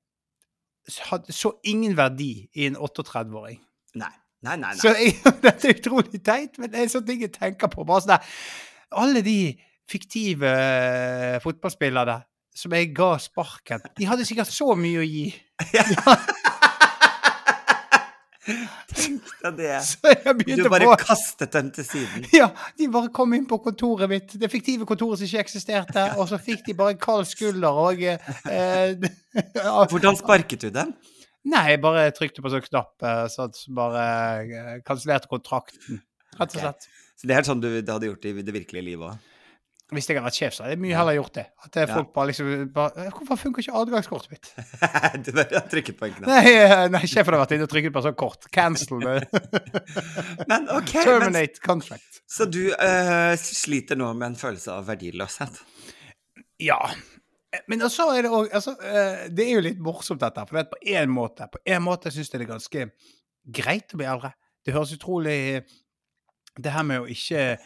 hadde 1.08 1.32
så 1.32 1.54
ingen 1.64 1.94
verdi 1.96 2.50
i 2.58 2.66
en 2.68 2.76
38-åring. 2.76 3.62
Nei. 3.96 4.12
Nei, 4.42 4.56
nei, 4.58 4.74
nei. 4.74 4.80
Så 4.82 4.92
jeg, 4.98 5.14
dette 5.46 5.70
er 5.70 5.78
utrolig 5.78 6.20
teit, 6.26 6.58
men 6.60 6.72
det 6.74 6.82
er 6.82 6.92
sånne 6.92 7.08
ting 7.12 7.22
jeg 7.28 7.34
tenker 7.36 7.72
på. 7.72 7.86
Bare 7.88 8.04
sånn 8.04 8.16
der, 8.16 8.36
Alle 9.00 9.22
de 9.24 9.38
fiktive 9.92 10.50
eh, 10.50 11.38
fotballspillerne 11.44 12.18
som 12.56 12.74
jeg 12.76 12.90
ga 12.96 13.14
sparken, 13.22 13.86
de 13.96 14.08
hadde 14.10 14.26
sikkert 14.28 14.52
så 14.52 14.74
mye 14.76 15.00
å 15.00 15.08
gi. 15.08 15.30
Tenk 19.02 19.32
deg 19.44 19.58
det. 19.60 19.78
Så 19.88 20.12
jeg 20.12 20.58
Du 20.62 20.70
bare 20.70 20.90
på 20.90 20.98
kastet 21.04 21.54
dem 21.56 21.72
til 21.76 21.88
siden. 21.88 22.28
Ja, 22.36 22.50
de 22.78 22.90
bare 22.94 23.12
kom 23.14 23.34
inn 23.38 23.48
på 23.50 23.60
kontoret 23.64 24.12
mitt, 24.12 24.36
det 24.40 24.52
fiktive 24.52 24.88
kontoret 24.90 25.22
som 25.22 25.30
ikke 25.30 25.46
eksisterte, 25.46 26.06
og 26.18 26.30
så 26.32 26.40
fikk 26.42 26.66
de 26.70 26.78
bare 26.78 26.98
kald 27.02 27.28
skulder 27.30 27.82
og 27.86 28.04
eh, 28.06 29.10
Hvordan 29.92 30.20
sparket 30.20 30.68
du 30.68 30.70
dem? 30.76 30.94
Nei, 31.52 31.64
jeg 31.74 31.82
bare 31.82 32.10
trykte 32.14 32.44
på 32.44 32.52
sånn 32.54 32.64
knapp, 32.68 32.94
så 33.34 33.48
sånn 33.50 33.78
bare 33.78 34.06
eh, 34.46 34.74
kansellerte 34.86 35.32
kontrakten. 35.32 36.04
Rett 36.38 36.54
og 36.56 36.62
slett. 36.62 36.90
Så 37.18 37.30
det 37.30 37.38
er 37.38 37.46
sånn 37.46 37.62
du 37.62 37.70
hadde 37.76 38.08
gjort 38.08 38.26
i 38.30 38.38
det 38.42 38.54
virkelige 38.56 38.86
livet 38.86 39.12
òg? 39.12 39.31
Hvis 39.92 40.08
jeg 40.08 40.16
hadde 40.16 40.24
vært 40.30 40.38
sjef, 40.40 40.54
så 40.56 40.64
hadde 40.64 40.78
jeg 40.78 40.80
mye 40.86 40.96
heller 40.96 41.16
gjort 41.18 41.34
det. 41.36 41.44
At 41.66 41.72
det 41.76 41.82
er 41.82 41.90
Ja. 41.90 41.96
folk 41.98 42.14
bare 42.16 42.28
liksom 42.30 42.70
bare, 42.72 43.10
Hvorfor 43.12 43.36
funker 43.42 43.60
ikke 43.60 43.74
adgangskortet 43.76 44.32
mitt? 44.32 44.52
du 45.26 45.32
har 45.36 45.66
trykket 45.68 45.98
på 46.00 46.08
en 46.08 46.14
knapp. 46.16 46.30
Nei, 46.32 46.54
eh, 46.54 46.88
nei 46.94 47.02
sjefen 47.12 47.36
har 47.36 47.42
vært 47.44 47.56
inne 47.58 47.68
og 47.68 47.74
trykket 47.74 47.92
på 47.98 48.04
sånn 48.06 48.16
kort. 48.16 48.48
Cancel. 48.56 49.02
det. 49.04 49.28
Men 50.50 50.70
Terminate 50.88 51.60
Men, 51.60 51.66
contract. 51.66 52.22
så 52.24 52.48
du 52.48 52.62
uh, 52.72 53.36
sliter 53.36 54.00
nå 54.00 54.14
med 54.16 54.30
en 54.32 54.40
følelse 54.40 54.72
av 54.78 54.88
verdiløshet? 54.88 55.60
Ja. 56.64 56.80
Men 57.68 57.84
også 57.84 58.08
er 58.16 58.24
det 58.24 58.32
òg 58.32 58.54
altså, 58.56 58.78
uh, 58.80 59.28
Det 59.28 59.44
er 59.44 59.56
jo 59.58 59.66
litt 59.68 59.80
morsomt, 59.84 60.22
dette. 60.24 60.48
For 60.48 60.56
det 60.56 60.64
er 60.64 60.72
på 60.72 60.84
én 60.96 61.12
måte 61.12 61.50
På 61.52 61.60
en 61.68 61.84
måte 61.84 62.14
syns 62.16 62.32
jeg 62.32 62.40
det 62.40 62.48
er 62.48 62.54
ganske 62.54 62.88
greit 63.60 63.92
å 63.92 64.00
bli 64.00 64.08
eldre. 64.08 64.32
Det 64.64 64.72
høres 64.76 64.96
utrolig 64.96 65.66
Det 66.56 66.72
her 66.72 66.84
med 66.88 67.04
å 67.04 67.10
ikke 67.12 67.58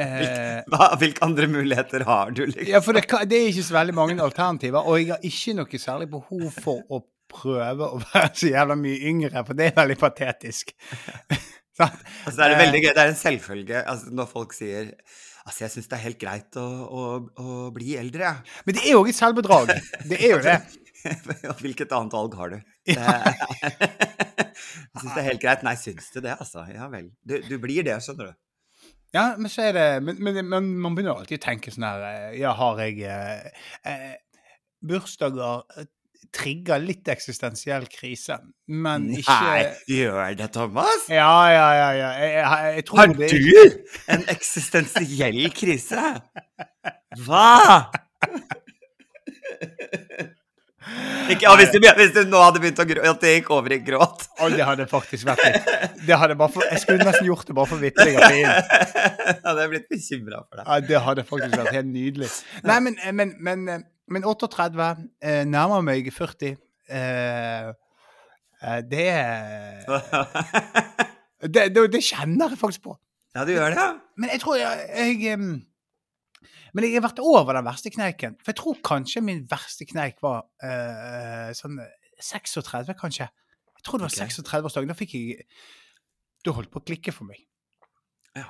eh, 0.00 0.62
Hva, 0.72 0.88
hvilke 1.00 1.24
andre 1.26 1.48
muligheter 1.52 2.04
har 2.08 2.30
du, 2.32 2.44
liksom? 2.46 2.68
Ja, 2.70 2.80
for 2.84 2.96
det, 2.96 3.04
det 3.30 3.38
er 3.40 3.48
ikke 3.50 3.64
så 3.66 3.76
veldig 3.78 3.94
mange 3.98 4.16
alternativer, 4.24 4.86
og 4.86 5.00
jeg 5.00 5.10
har 5.14 5.24
ikke 5.28 5.56
noe 5.58 5.80
særlig 5.82 6.08
behov 6.12 6.46
for 6.62 6.84
å 6.88 7.02
prøve 7.32 7.86
å 7.96 7.98
være 8.12 8.30
så 8.36 8.50
jævla 8.52 8.76
mye 8.76 8.98
yngre, 9.08 9.42
for 9.48 9.56
det 9.56 9.70
er 9.70 9.76
veldig 9.80 9.98
patetisk. 10.00 10.72
så, 11.76 11.88
Altså, 11.88 12.36
det 12.38 12.46
er 12.46 12.54
Eh. 12.56 12.62
veldig 12.66 12.80
gøy. 12.84 12.90
Det 12.92 13.02
er 13.04 13.12
en 13.14 13.20
selvfølge 13.22 13.84
altså, 13.88 14.12
når 14.12 14.28
folk 14.32 14.52
sier 14.56 14.92
Altså, 15.42 15.64
jeg 15.64 15.72
syns 15.72 15.88
det 15.90 15.96
er 15.96 16.02
helt 16.04 16.18
greit 16.20 16.56
å, 16.60 16.64
å, 16.86 17.04
å 17.42 17.54
bli 17.74 17.96
eldre, 17.98 18.28
jeg. 18.28 18.52
Men 18.68 18.76
det 18.76 18.82
er 18.86 18.92
jo 18.94 19.00
et 19.10 19.16
selvbedrag. 19.16 19.72
Det 20.06 20.20
er 20.22 20.36
jo 20.36 20.42
det. 20.44 20.52
Hvilket 21.64 21.90
annet 21.96 22.14
valg 22.14 22.36
har 22.38 22.52
du? 22.52 22.60
Ja. 22.86 23.16
Jeg 24.92 25.00
syns 25.00 25.14
det 25.16 25.18
er 25.22 25.26
helt 25.32 25.42
greit. 25.42 25.64
Nei, 25.66 25.74
syns 25.80 26.12
du 26.14 26.20
det, 26.22 26.36
altså? 26.38 26.62
Ja 26.70 26.86
vel. 26.92 27.08
Du, 27.26 27.34
du 27.48 27.56
blir 27.62 27.82
det, 27.86 27.96
skjønner 28.04 28.30
du. 28.30 28.36
Ja, 29.12 29.34
men 29.36 29.50
så 29.52 29.68
er 29.68 29.74
det 29.76 29.86
Men, 30.06 30.20
men, 30.24 30.38
men 30.48 30.68
man 30.80 30.94
begynner 30.96 31.18
alltid 31.20 31.40
å 31.40 31.44
tenke 31.44 31.72
sånn 31.72 31.84
her 31.84 32.04
eh, 32.08 32.38
Ja, 32.40 32.54
har 32.56 32.80
jeg 32.80 33.02
eh, 33.04 33.66
eh, 33.88 34.14
Bursdager 34.82 35.66
eh, 35.76 35.90
trigger 36.32 36.80
litt 36.80 37.08
eksistensiell 37.12 37.84
krise, 37.92 38.38
men 38.72 39.10
ikke 39.12 39.34
Nei, 39.44 39.58
gjør 39.90 40.20
det, 40.38 40.46
Thomas? 40.54 41.04
Ja, 41.12 41.34
ja, 41.52 41.66
ja. 41.76 41.90
ja. 41.98 42.10
Jeg, 42.22 42.30
jeg, 42.38 42.70
jeg 42.78 42.86
tror 42.88 43.02
Har 43.02 43.12
det 43.18 43.28
du 43.34 44.08
en 44.16 44.24
eksistensiell 44.32 45.42
krise? 45.52 46.06
Hva? 47.26 47.92
Ikke, 51.30 51.44
ja, 51.46 51.52
hvis, 51.58 51.70
du, 51.70 51.84
hvis 51.98 52.12
du 52.14 52.20
nå 52.28 52.40
hadde 52.42 52.60
begynt 52.62 52.80
å 52.82 52.86
gråte, 52.88 53.10
at 53.12 53.22
det 53.22 53.32
gikk 53.36 53.50
over 53.54 53.74
i 53.74 53.78
gråt. 53.84 54.24
Å, 54.42 54.48
det 54.52 54.64
hadde 54.66 54.86
faktisk 54.90 55.28
vært 55.28 55.68
det 56.02 56.18
hadde 56.18 56.36
for, 56.42 56.64
Jeg 56.66 56.82
skulle 56.82 57.06
nesten 57.06 57.28
gjort 57.28 57.46
det 57.46 57.54
bare 57.56 57.70
for 57.70 57.82
vitring 57.82 58.18
Hadde. 58.18 58.40
Jeg 58.40 59.38
hadde 59.44 59.68
blitt 59.70 59.86
bekymra 59.92 60.42
for 60.42 60.58
deg. 60.58 60.66
Ja, 60.66 60.80
det 60.88 61.02
hadde 61.06 61.26
faktisk 61.28 61.56
vært 61.60 61.76
helt 61.78 61.90
nydelig. 61.92 62.30
Nei, 62.66 62.78
men, 62.88 62.98
men, 63.20 63.34
men, 63.38 63.86
men 64.16 64.26
38, 64.26 64.90
eh, 65.22 65.42
nærmer 65.48 65.84
meg 65.86 66.10
40. 66.12 66.56
Eh, 66.92 67.70
eh, 68.62 68.80
det, 68.90 69.08
det, 71.54 71.68
det 71.74 71.86
Det 71.94 72.04
kjenner 72.10 72.52
jeg 72.52 72.60
faktisk 72.60 72.88
på. 72.90 72.98
Ja, 73.32 73.46
du 73.48 73.54
gjør 73.54 73.72
det, 73.72 73.78
ja? 73.78 73.92
Men 74.20 74.34
jeg 74.34 74.42
tror 74.42 74.58
jeg, 74.60 74.88
jeg 74.92 75.38
Men 76.72 76.86
jeg 76.86 76.96
har 76.96 77.04
vært 77.04 77.20
over 77.22 77.58
den 77.58 77.66
verste 77.66 77.92
kneiken. 77.92 78.38
For 78.40 78.52
jeg 78.52 78.60
tror 78.62 78.80
kanskje 78.84 79.22
min 79.24 79.44
verste 79.50 79.86
kneik 79.88 80.22
var 80.24 80.46
uh, 80.64 81.50
sånn 81.56 81.78
36, 82.22 82.94
kanskje. 82.98 83.28
Jeg 83.76 83.86
tror 83.86 84.00
det 84.00 84.08
var 84.08 84.14
okay. 84.14 84.32
36-årsdagen. 84.32 84.92
Da 84.92 84.96
fikk 84.96 85.16
jeg 85.18 85.46
Da 86.42 86.54
holdt 86.56 86.72
på 86.72 86.80
å 86.80 86.86
klikke 86.86 87.14
for 87.14 87.28
meg. 87.28 87.44
Ja. 88.38 88.48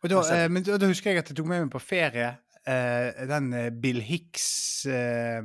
Og 0.00 0.08
da, 0.12 0.22
uh, 0.22 0.32
eh, 0.36 0.46
men 0.52 0.64
da, 0.64 0.78
da 0.80 0.88
husker 0.88 1.12
jeg 1.12 1.24
at 1.24 1.32
jeg 1.32 1.38
tok 1.40 1.50
med 1.50 1.66
meg 1.66 1.72
på 1.74 1.82
ferie 1.82 2.30
uh, 2.68 3.26
den 3.28 3.52
eh, 3.58 3.70
Bill 3.74 4.00
Hicks 4.04 4.46
eh, 4.86 5.44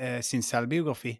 eh, 0.00 0.20
sin 0.22 0.42
selvbiografi. 0.42 1.16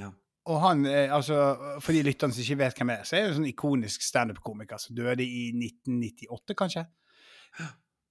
ja. 0.00 0.10
Og 0.44 0.60
han, 0.60 0.84
eh, 0.86 1.08
altså, 1.08 1.56
For 1.80 1.92
de 1.96 2.02
lytterne 2.04 2.34
som 2.34 2.42
ikke 2.42 2.58
vet 2.60 2.76
hvem 2.76 2.90
jeg 2.92 3.00
er, 3.00 3.06
så 3.08 3.16
er 3.16 3.22
det 3.22 3.28
en 3.30 3.38
sånn 3.38 3.48
ikonisk 3.48 4.02
standup-komiker 4.04 4.80
som 4.80 4.96
døde 4.96 5.24
i 5.24 5.46
1998, 5.56 6.56
kanskje. 6.58 6.84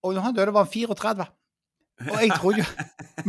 Og 0.03 0.15
når 0.15 0.25
han 0.25 0.37
døde, 0.39 0.53
var 0.55 0.65
han 0.65 0.71
34. 0.73 1.27
Og 2.01 2.15
jeg 2.19 2.31
trodde 2.35 2.63
jo 2.63 2.65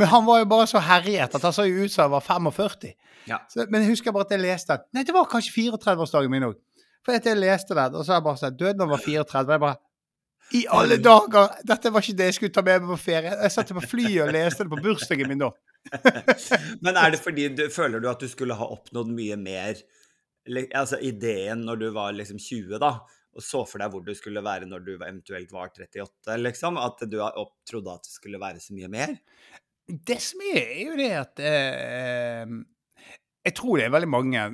Men 0.00 0.08
han 0.08 0.24
var 0.26 0.40
jo 0.40 0.46
bare 0.50 0.66
så 0.66 0.80
herjet 0.82 1.34
at 1.36 1.42
han 1.44 1.54
så 1.54 1.66
jo 1.68 1.84
ut 1.84 1.92
som 1.92 2.06
han 2.06 2.14
var 2.16 2.24
45. 2.24 2.94
Ja. 3.28 3.40
Så, 3.48 3.66
men 3.70 3.84
jeg 3.84 3.94
husker 3.94 4.12
bare 4.12 4.26
at 4.26 4.34
jeg 4.34 4.42
leste 4.42 4.76
den. 4.76 4.86
Nei, 4.96 5.04
det 5.06 5.14
var 5.16 5.28
kanskje 5.30 5.52
34-årsdagen 5.70 6.32
min 6.32 6.48
òg. 6.48 6.56
For 7.04 7.16
jeg 7.16 7.36
leste 7.36 7.76
den, 7.76 7.96
og 7.96 8.04
så 8.04 8.14
har 8.14 8.22
jeg 8.22 8.26
bare 8.28 8.40
sånn 8.40 8.56
Døden 8.60 8.90
var 8.90 9.02
34. 9.04 9.56
Jeg 9.56 9.62
bare 9.64 10.56
I 10.56 10.62
alle 10.78 10.98
dager! 11.04 11.58
Dette 11.68 11.92
var 11.92 12.04
ikke 12.04 12.18
det 12.20 12.30
jeg 12.30 12.38
skulle 12.38 12.56
ta 12.56 12.64
med 12.64 12.84
meg 12.84 12.94
på 12.94 13.00
ferie. 13.00 13.34
Jeg 13.44 13.54
satt 13.54 13.74
på 13.76 13.84
flyet 13.84 14.22
og 14.24 14.32
leste 14.36 14.64
det 14.64 14.72
på 14.72 14.82
bursdagen 14.84 15.30
min 15.32 15.44
da. 15.44 15.50
Men 16.84 16.96
er 16.96 17.12
det 17.12 17.20
fordi 17.20 17.50
du 17.52 17.66
føler 17.72 18.00
du 18.00 18.08
at 18.08 18.24
du 18.24 18.30
skulle 18.30 18.56
ha 18.56 18.70
oppnådd 18.72 19.12
mye 19.12 19.36
mer 19.36 19.76
Altså 20.76 20.98
ideen 21.00 21.62
når 21.64 21.78
du 21.80 21.84
var 21.94 22.12
liksom 22.12 22.36
20, 22.36 22.76
da, 22.76 22.90
og 23.34 23.42
så 23.44 23.64
for 23.66 23.82
deg 23.82 23.92
hvor 23.92 24.04
du 24.06 24.12
skulle 24.16 24.42
være 24.44 24.68
når 24.70 24.84
du 24.86 24.92
eventuelt 24.94 25.52
var 25.54 25.72
38, 25.74 26.36
liksom? 26.40 26.78
At 26.80 27.02
du 27.10 27.18
trodde 27.68 27.96
at 27.96 28.06
det 28.06 28.14
skulle 28.14 28.40
være 28.42 28.62
så 28.62 28.76
mye 28.76 28.90
mer? 28.92 29.16
Det 29.84 30.20
som 30.22 30.44
er, 30.48 30.60
er 30.62 30.84
jo 30.86 30.94
det 30.96 31.10
at 31.18 31.42
eh, 31.44 32.52
Jeg 33.44 33.56
tror 33.58 33.76
det 33.76 33.84
er 33.86 33.92
veldig 33.92 34.08
mange, 34.08 34.44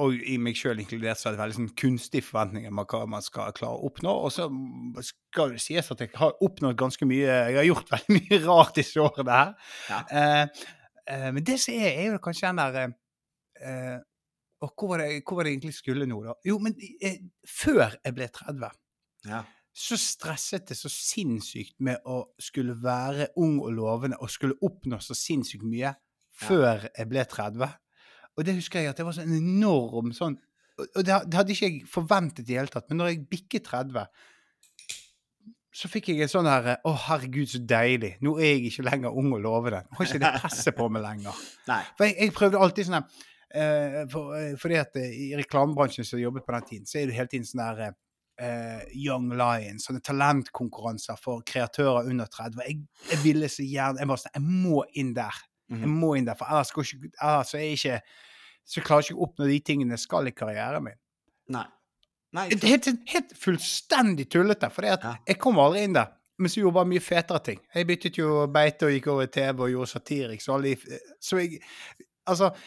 og 0.00 0.16
i 0.16 0.36
meg 0.42 0.58
sjøl 0.58 0.80
inkludert, 0.82 1.18
så 1.20 1.28
er 1.28 1.36
det 1.36 1.42
veldig 1.42 1.58
sånn 1.58 1.70
kunstige 1.78 2.26
forventninger 2.26 2.74
med 2.74 2.90
hva 2.90 3.04
man 3.10 3.24
skal 3.24 3.54
klare 3.54 3.78
å 3.78 3.88
oppnå. 3.90 4.12
Og 4.26 4.32
så 4.34 4.48
skal 5.06 5.54
det 5.54 5.62
sies 5.62 5.90
at 5.92 6.02
jeg 6.02 6.12
har 6.18 6.36
oppnådd 6.42 6.78
ganske 6.78 7.08
mye 7.10 7.26
Jeg 7.26 7.58
har 7.58 7.68
gjort 7.68 7.92
veldig 7.96 8.18
mye 8.18 8.40
rart 8.46 8.78
disse 8.80 9.02
årene 9.02 9.40
her. 9.40 9.56
Ja. 9.90 10.00
Eh, 10.10 10.68
eh, 11.10 11.28
men 11.36 11.46
det 11.46 11.58
som 11.62 11.76
er, 11.76 11.90
er 11.92 12.14
jo 12.14 12.22
kanskje 12.22 12.50
den 12.50 12.62
der 12.62 12.80
eh, 12.82 12.96
eh, 13.60 13.98
Og 14.60 14.74
hvor 14.76 14.90
var, 14.92 15.00
det, 15.04 15.22
hvor 15.24 15.38
var 15.40 15.46
det 15.48 15.54
egentlig 15.54 15.72
skulle 15.76 16.06
nå, 16.08 16.18
da? 16.26 16.34
Jo, 16.44 16.58
men 16.60 16.74
jeg, 16.76 17.22
før 17.48 17.94
jeg 18.04 18.14
ble 18.16 18.28
30 18.28 18.70
Ja. 19.30 19.42
så 19.72 19.96
stresset 20.00 20.68
det 20.68 20.76
så 20.76 20.88
sinnssykt 20.92 21.76
med 21.80 22.00
å 22.08 22.22
skulle 22.40 22.74
være 22.82 23.30
ung 23.40 23.58
og 23.60 23.72
lovende 23.76 24.18
og 24.20 24.30
skulle 24.32 24.58
oppnå 24.66 24.98
så 25.00 25.16
sinnssykt 25.16 25.64
mye 25.64 25.94
før 26.40 26.86
jeg 26.96 27.08
ble 27.08 27.24
30. 27.24 27.72
Og 28.36 28.44
det 28.46 28.54
husker 28.56 28.80
jeg 28.80 28.92
at 28.92 29.00
det 29.00 29.04
var 29.08 29.16
sånn 29.16 29.32
enorm 29.36 30.12
sånn 30.16 30.38
Og 30.80 31.02
det, 31.04 31.16
det 31.28 31.36
hadde 31.36 31.52
ikke 31.52 31.68
jeg 31.68 31.80
forventet 31.92 32.44
i 32.44 32.52
det 32.52 32.56
hele 32.60 32.72
tatt, 32.72 32.86
men 32.88 33.02
når 33.02 33.10
jeg 33.12 33.24
bikket 33.32 33.66
30 33.68 34.06
så 35.80 35.88
fikk 35.88 36.08
jeg 36.10 36.24
en 36.24 36.30
sånn 36.32 36.48
her 36.50 36.72
Å, 36.82 36.92
herregud, 37.06 37.48
så 37.48 37.60
deilig. 37.62 38.16
Nå 38.26 38.34
er 38.40 38.56
jeg 38.56 38.70
ikke 38.72 38.84
lenger 38.88 39.16
ung 39.16 39.30
og 39.36 39.42
lovende. 39.44 39.84
Nå 39.86 39.98
har 40.00 40.08
ikke 40.08 40.22
det 40.24 40.32
presset 40.42 40.76
på 40.76 40.88
meg 40.92 41.04
lenger. 41.04 41.36
For 41.98 42.08
jeg, 42.08 42.16
jeg 42.18 42.34
prøvde 42.36 42.62
alltid 42.64 42.88
sånn 42.88 42.96
her 42.98 43.04
eh, 43.06 43.28
for, 44.12 44.34
eh, 44.36 44.54
Fordi 44.56 44.74
at 44.78 44.96
eh, 44.96 45.10
i 45.10 45.30
reklamebransjen 45.36 46.04
som 46.06 46.20
jobbet 46.22 46.46
på 46.46 46.52
den 46.52 46.62
tiden, 46.68 46.86
så 46.86 46.98
er 47.00 47.06
det 47.10 47.14
hele 47.18 47.28
tiden 47.28 47.44
sånn 47.48 47.64
der 47.76 47.92
Uh, 48.40 48.80
Young 48.96 49.26
Lions, 49.36 49.84
sånne 49.84 50.00
talentkonkurranser 50.00 51.18
for 51.20 51.42
kreatører 51.44 52.06
under 52.08 52.24
30. 52.24 52.62
Jeg, 52.64 52.78
jeg 53.10 53.18
ville 53.20 53.48
så 53.52 53.60
gjerne 53.68 54.00
Jeg 54.00 54.08
var 54.08 54.16
sånn 54.16 54.32
Jeg 54.38 54.44
må 54.64 54.78
inn 54.96 55.10
der. 55.12 55.34
Jeg 55.68 55.82
Mhm. 55.82 55.98
må 56.00 56.14
inn 56.16 56.24
der, 56.24 56.34
for 56.40 56.46
ellers, 56.48 56.70
går 56.72 56.82
ikke, 56.88 57.10
ellers 57.20 57.50
så 57.50 57.58
er 57.58 57.66
jeg 57.66 57.76
ikke 57.76 58.00
så 58.64 58.80
klarer 58.86 59.02
jeg 59.04 59.10
ikke 59.10 59.18
å 59.20 59.26
oppnå 59.28 59.46
de 59.50 59.60
tingene 59.60 59.92
jeg 59.92 59.98
skal 60.06 60.26
i 60.26 60.32
karrieren 60.32 60.82
min. 60.88 60.96
Nei. 61.52 61.66
Nei. 62.32 62.48
Det 62.48 62.64
er 62.64 62.68
helt, 62.78 62.88
helt 63.12 63.36
fullstendig 63.36 64.30
tullete, 64.32 64.70
for 64.72 64.84
Ja. 64.88 64.96
jeg 65.26 65.38
kom 65.38 65.58
aldri 65.58 65.84
inn 65.84 65.92
der. 65.92 66.08
Men 66.38 66.48
så 66.48 66.62
gjorde 66.62 66.72
jeg 66.72 66.78
bare 66.80 66.92
mye 66.94 67.00
fetere 67.04 67.44
ting. 67.44 67.60
Jeg 67.74 67.86
byttet 67.86 68.16
jo 68.16 68.46
beite 68.46 68.86
og 68.88 68.92
gikk 68.96 69.06
over 69.12 69.22
i 69.24 69.26
TV 69.26 69.60
og 69.60 69.68
gjorde 69.68 69.92
satirik. 69.92 70.40
Så, 70.40 70.56
så 71.20 71.36
jeg 71.44 71.60
Altså 72.26 72.46
eh, 72.52 72.58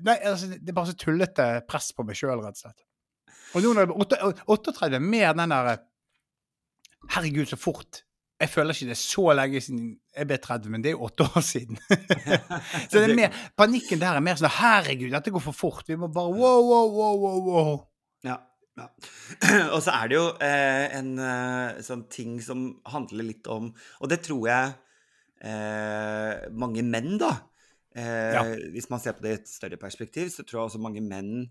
Nei, 0.00 0.16
altså, 0.28 0.50
det 0.52 0.68
er 0.68 0.76
bare 0.76 0.90
så 0.90 0.96
tullete 1.00 1.46
press 1.68 1.88
på 1.96 2.04
meg 2.06 2.18
sjøl, 2.18 2.42
rett 2.44 2.58
og 2.58 2.64
slett. 2.66 2.80
Og 3.54 3.64
nå 3.64 3.72
når 3.74 3.88
jeg 3.88 4.20
er 4.20 4.44
38 4.46 4.94
er 4.98 5.02
mer 5.02 5.32
den 5.36 5.54
derre 5.54 5.78
Herregud, 7.10 7.48
så 7.48 7.56
fort. 7.56 8.02
Jeg 8.40 8.48
føler 8.48 8.76
ikke 8.76 8.88
det 8.88 8.94
er 8.94 9.00
så 9.00 9.24
lenge 9.36 9.60
siden 9.60 9.88
jeg 10.16 10.28
ble 10.28 10.36
30, 10.40 10.72
men 10.72 10.84
det 10.84 10.90
er 10.90 10.94
jo 10.94 11.06
åtte 11.08 11.26
år 11.26 11.42
siden. 11.44 11.80
så 12.90 13.00
det 13.00 13.06
er 13.06 13.16
mer, 13.16 13.40
Panikken 13.56 14.00
der 14.00 14.16
er 14.16 14.24
mer 14.24 14.38
sånn 14.40 14.52
Herregud, 14.54 15.10
dette 15.12 15.32
går 15.32 15.44
for 15.44 15.56
fort. 15.56 15.88
Vi 15.88 15.98
må 16.00 16.08
bare 16.12 16.32
wow, 16.32 16.60
wow, 16.64 16.94
wow, 16.94 17.18
wow, 17.24 17.42
wow. 17.48 17.74
Ja. 18.24 18.38
ja. 18.80 18.86
Og 19.74 19.80
så 19.84 19.96
er 19.96 20.12
det 20.12 20.16
jo 20.16 20.24
eh, 20.44 20.86
en 21.00 21.12
eh, 21.24 21.82
sånn 21.84 22.06
ting 22.12 22.38
som 22.44 22.64
handler 22.88 23.28
litt 23.28 23.48
om 23.52 23.68
Og 23.72 24.12
det 24.12 24.20
tror 24.24 24.48
jeg 24.48 24.72
eh, 25.44 26.48
mange 26.52 26.84
menn, 26.86 27.16
da 27.20 27.34
eh, 27.96 28.34
Ja. 28.34 28.44
Hvis 28.74 28.90
man 28.90 29.00
ser 29.02 29.16
på 29.16 29.24
det 29.24 29.32
i 29.32 29.40
et 29.40 29.48
større 29.50 29.80
perspektiv, 29.80 30.30
så 30.30 30.44
tror 30.44 30.60
jeg 30.60 30.70
også 30.70 30.82
mange 30.82 31.02
menn 31.04 31.50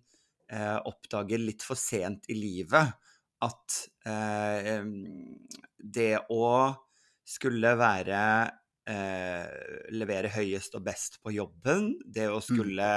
eh, 0.50 0.80
oppdager 0.90 1.42
litt 1.42 1.66
for 1.66 1.80
sent 1.80 2.30
i 2.30 2.38
livet 2.38 2.94
at 3.46 3.76
eh, 4.10 4.84
det 5.80 6.14
å 6.30 6.48
skulle 7.30 7.76
være 7.80 8.22
eh, 8.90 9.46
Levere 9.96 10.32
høyest 10.34 10.76
og 10.76 10.84
best 10.88 11.20
på 11.24 11.32
jobben, 11.36 11.94
det 12.06 12.28
å 12.32 12.42
skulle 12.44 12.90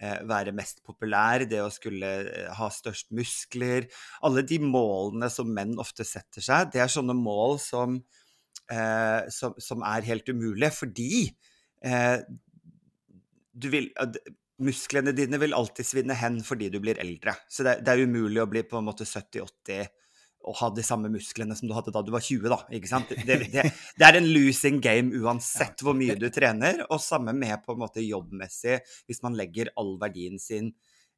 eh, 0.00 0.18
være 0.28 0.52
mest 0.56 0.82
populær, 0.86 1.46
det 1.48 1.62
å 1.62 1.70
skulle 1.72 2.10
eh, 2.28 2.50
ha 2.58 2.68
størst 2.74 3.12
muskler 3.16 3.86
Alle 4.26 4.44
de 4.44 4.58
målene 4.62 5.30
som 5.32 5.48
menn 5.54 5.78
ofte 5.80 6.04
setter 6.04 6.44
seg, 6.44 6.74
det 6.74 6.82
er 6.84 6.92
sånne 6.92 7.16
mål 7.16 7.56
som, 7.62 8.00
eh, 8.68 9.22
som, 9.32 9.56
som 9.62 9.86
er 9.86 10.08
helt 10.10 10.28
umulige, 10.28 10.74
fordi 10.82 11.12
eh, 11.86 12.18
du 13.60 13.68
vil 13.72 13.90
Musklene 14.60 15.14
dine 15.16 15.38
vil 15.40 15.54
alltid 15.56 15.86
svinne 15.88 16.12
hen 16.20 16.34
fordi 16.44 16.66
du 16.68 16.76
blir 16.84 16.98
eldre. 17.00 17.32
Så 17.48 17.64
det, 17.64 17.78
det 17.80 17.94
er 17.94 18.02
umulig 18.04 18.42
å 18.42 18.48
bli 18.50 18.60
på 18.68 18.76
en 18.76 18.90
måte 18.90 19.06
70-80 19.08 19.88
og 20.48 20.56
ha 20.56 20.70
de 20.72 20.84
samme 20.84 21.10
musklene 21.12 21.56
som 21.56 21.68
du 21.68 21.74
hadde 21.76 21.92
da 21.92 22.00
du 22.04 22.12
var 22.14 22.24
20, 22.24 22.46
da. 22.48 22.58
Ikke 22.76 22.88
sant? 22.88 23.10
Det, 23.28 23.36
det, 23.52 23.64
det 24.00 24.06
er 24.06 24.18
en 24.18 24.28
losing 24.32 24.80
game 24.84 25.16
uansett 25.20 25.84
hvor 25.84 25.96
mye 25.96 26.16
du 26.16 26.28
trener, 26.32 26.84
og 26.88 27.02
samme 27.04 27.34
med 27.36 27.60
på 27.66 27.76
en 27.76 27.82
måte 27.82 28.04
jobbmessig, 28.04 28.78
hvis 29.08 29.20
man 29.24 29.36
legger 29.36 29.72
all 29.80 29.96
verdien 30.00 30.40
sin 30.40 30.72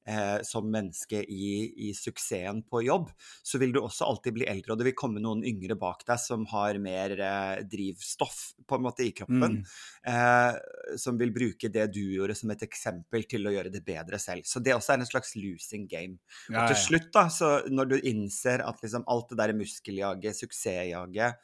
eh, 0.09 0.39
som 0.47 0.69
menneske 0.71 1.23
i, 1.23 1.89
i 1.89 1.93
suksessen 1.95 2.63
på 2.71 2.83
jobb, 2.87 3.11
så 3.43 3.61
vil 3.63 3.75
du 3.75 3.81
også 3.83 4.07
alltid 4.09 4.37
bli 4.39 4.49
eldre, 4.51 4.75
og 4.75 4.81
det 4.81 4.89
vil 4.91 4.99
komme 4.99 5.23
noen 5.23 5.45
yngre 5.47 5.77
bak 5.79 6.05
deg 6.09 6.21
som 6.23 6.47
har 6.53 6.79
mer 6.83 7.15
eh, 7.17 7.63
drivstoff 7.69 8.41
på 8.69 8.79
en 8.79 8.87
måte 8.87 9.07
i 9.07 9.13
kroppen, 9.17 9.61
eh, 10.09 10.61
som 11.01 11.19
vil 11.21 11.35
bruke 11.35 11.71
det 11.73 11.89
du 11.95 12.03
gjorde 12.03 12.37
som 12.39 12.53
et 12.55 12.67
eksempel 12.67 13.27
til 13.31 13.47
å 13.47 13.55
gjøre 13.55 13.73
det 13.75 13.85
bedre 13.87 14.21
selv. 14.23 14.47
Så 14.49 14.63
det 14.63 14.77
også 14.77 14.97
er 14.97 15.03
en 15.03 15.11
slags 15.11 15.37
losing 15.39 15.89
game. 15.91 16.19
Ja, 16.49 16.63
Og 16.63 16.73
til 16.73 16.81
slutt, 16.87 17.11
da, 17.15 17.27
så 17.33 17.53
når 17.71 17.95
du 17.95 17.99
innser 18.01 18.65
at 18.65 18.81
liksom 18.83 19.07
alt 19.11 19.33
det 19.33 19.41
der 19.43 19.57
muskeljaget, 19.59 20.39
suksessjaget 20.43 21.39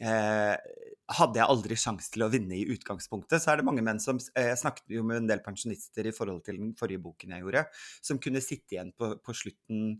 hadde 0.00 1.40
jeg 1.40 1.48
aldri 1.50 1.76
sjanse 1.78 2.10
til 2.12 2.24
å 2.24 2.30
vinne 2.32 2.56
i 2.56 2.66
utgangspunktet, 2.72 3.42
så 3.42 3.52
er 3.52 3.60
det 3.60 3.66
mange 3.66 3.82
menn 3.84 4.00
som 4.02 4.18
eh, 4.36 4.50
Jeg 4.52 4.60
snakket 4.62 4.94
jo 4.94 5.02
med 5.06 5.22
en 5.22 5.30
del 5.30 5.42
pensjonister 5.44 6.06
i 6.06 6.14
forhold 6.14 6.44
til 6.46 6.60
den 6.60 6.74
forrige 6.78 7.02
boken 7.02 7.34
jeg 7.34 7.44
gjorde, 7.44 7.64
som 8.04 8.20
kunne 8.22 8.42
sitte 8.44 8.76
igjen 8.76 8.92
på, 8.96 9.12
på 9.24 9.34
slutten 9.36 9.96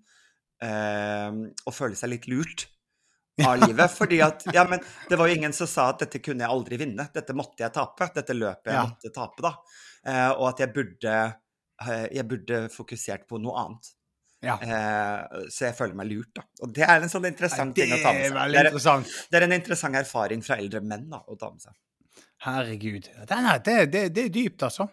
eh, 0.62 1.40
og 1.66 1.74
føle 1.76 1.98
seg 1.98 2.14
litt 2.14 2.28
lurt 2.30 2.68
av 3.46 3.58
livet. 3.62 3.90
Fordi 3.96 4.20
at 4.24 4.46
Ja, 4.54 4.66
men 4.68 4.82
det 5.08 5.18
var 5.18 5.30
jo 5.30 5.36
ingen 5.38 5.54
som 5.56 5.68
sa 5.70 5.90
at 5.92 6.02
dette 6.04 6.22
kunne 6.22 6.44
jeg 6.44 6.52
aldri 6.52 6.78
vinne. 6.80 7.08
Dette 7.14 7.36
måtte 7.36 7.64
jeg 7.64 7.72
tape. 7.76 8.10
Dette 8.14 8.36
løpet 8.36 8.70
jeg 8.72 8.76
Ja. 8.78 8.84
måtte 8.86 9.12
tape, 9.14 9.42
da. 9.46 9.54
Eh, 10.04 10.30
og 10.36 10.50
at 10.52 10.60
jeg 10.64 10.72
burde 10.76 11.14
eh, 11.80 12.06
Jeg 12.12 12.28
burde 12.28 12.68
fokusert 12.72 13.26
på 13.28 13.40
noe 13.40 13.56
annet. 13.64 13.94
Ja. 14.44 14.56
Eh, 14.64 15.46
så 15.52 15.66
jeg 15.68 15.76
føler 15.76 15.96
meg 15.98 16.08
lurt, 16.08 16.30
da. 16.38 16.46
Og 16.64 16.72
det 16.76 16.86
er 16.86 17.04
en 17.04 17.12
sånn 17.12 17.28
interessant 17.28 17.76
Nei, 17.76 17.84
ting 17.84 17.92
å 17.92 18.00
ta 18.00 18.14
med 18.16 18.24
er 18.24 18.32
seg. 18.32 18.38
Det 18.40 18.60
er, 18.60 18.70
interessant. 18.70 19.14
det 19.28 19.40
er 19.40 19.46
en 19.46 19.56
interessant 19.56 20.00
erfaring 20.00 20.44
fra 20.46 20.56
eldre 20.62 20.80
menn 20.80 21.08
da, 21.12 21.20
å 21.20 21.36
ta 21.40 21.50
med 21.52 21.66
seg. 21.66 21.76
Herregud. 22.46 23.10
Her, 23.28 23.60
det, 23.60 23.76
det, 23.92 24.06
det 24.16 24.24
er 24.28 24.32
dypt, 24.32 24.64
altså. 24.64 24.88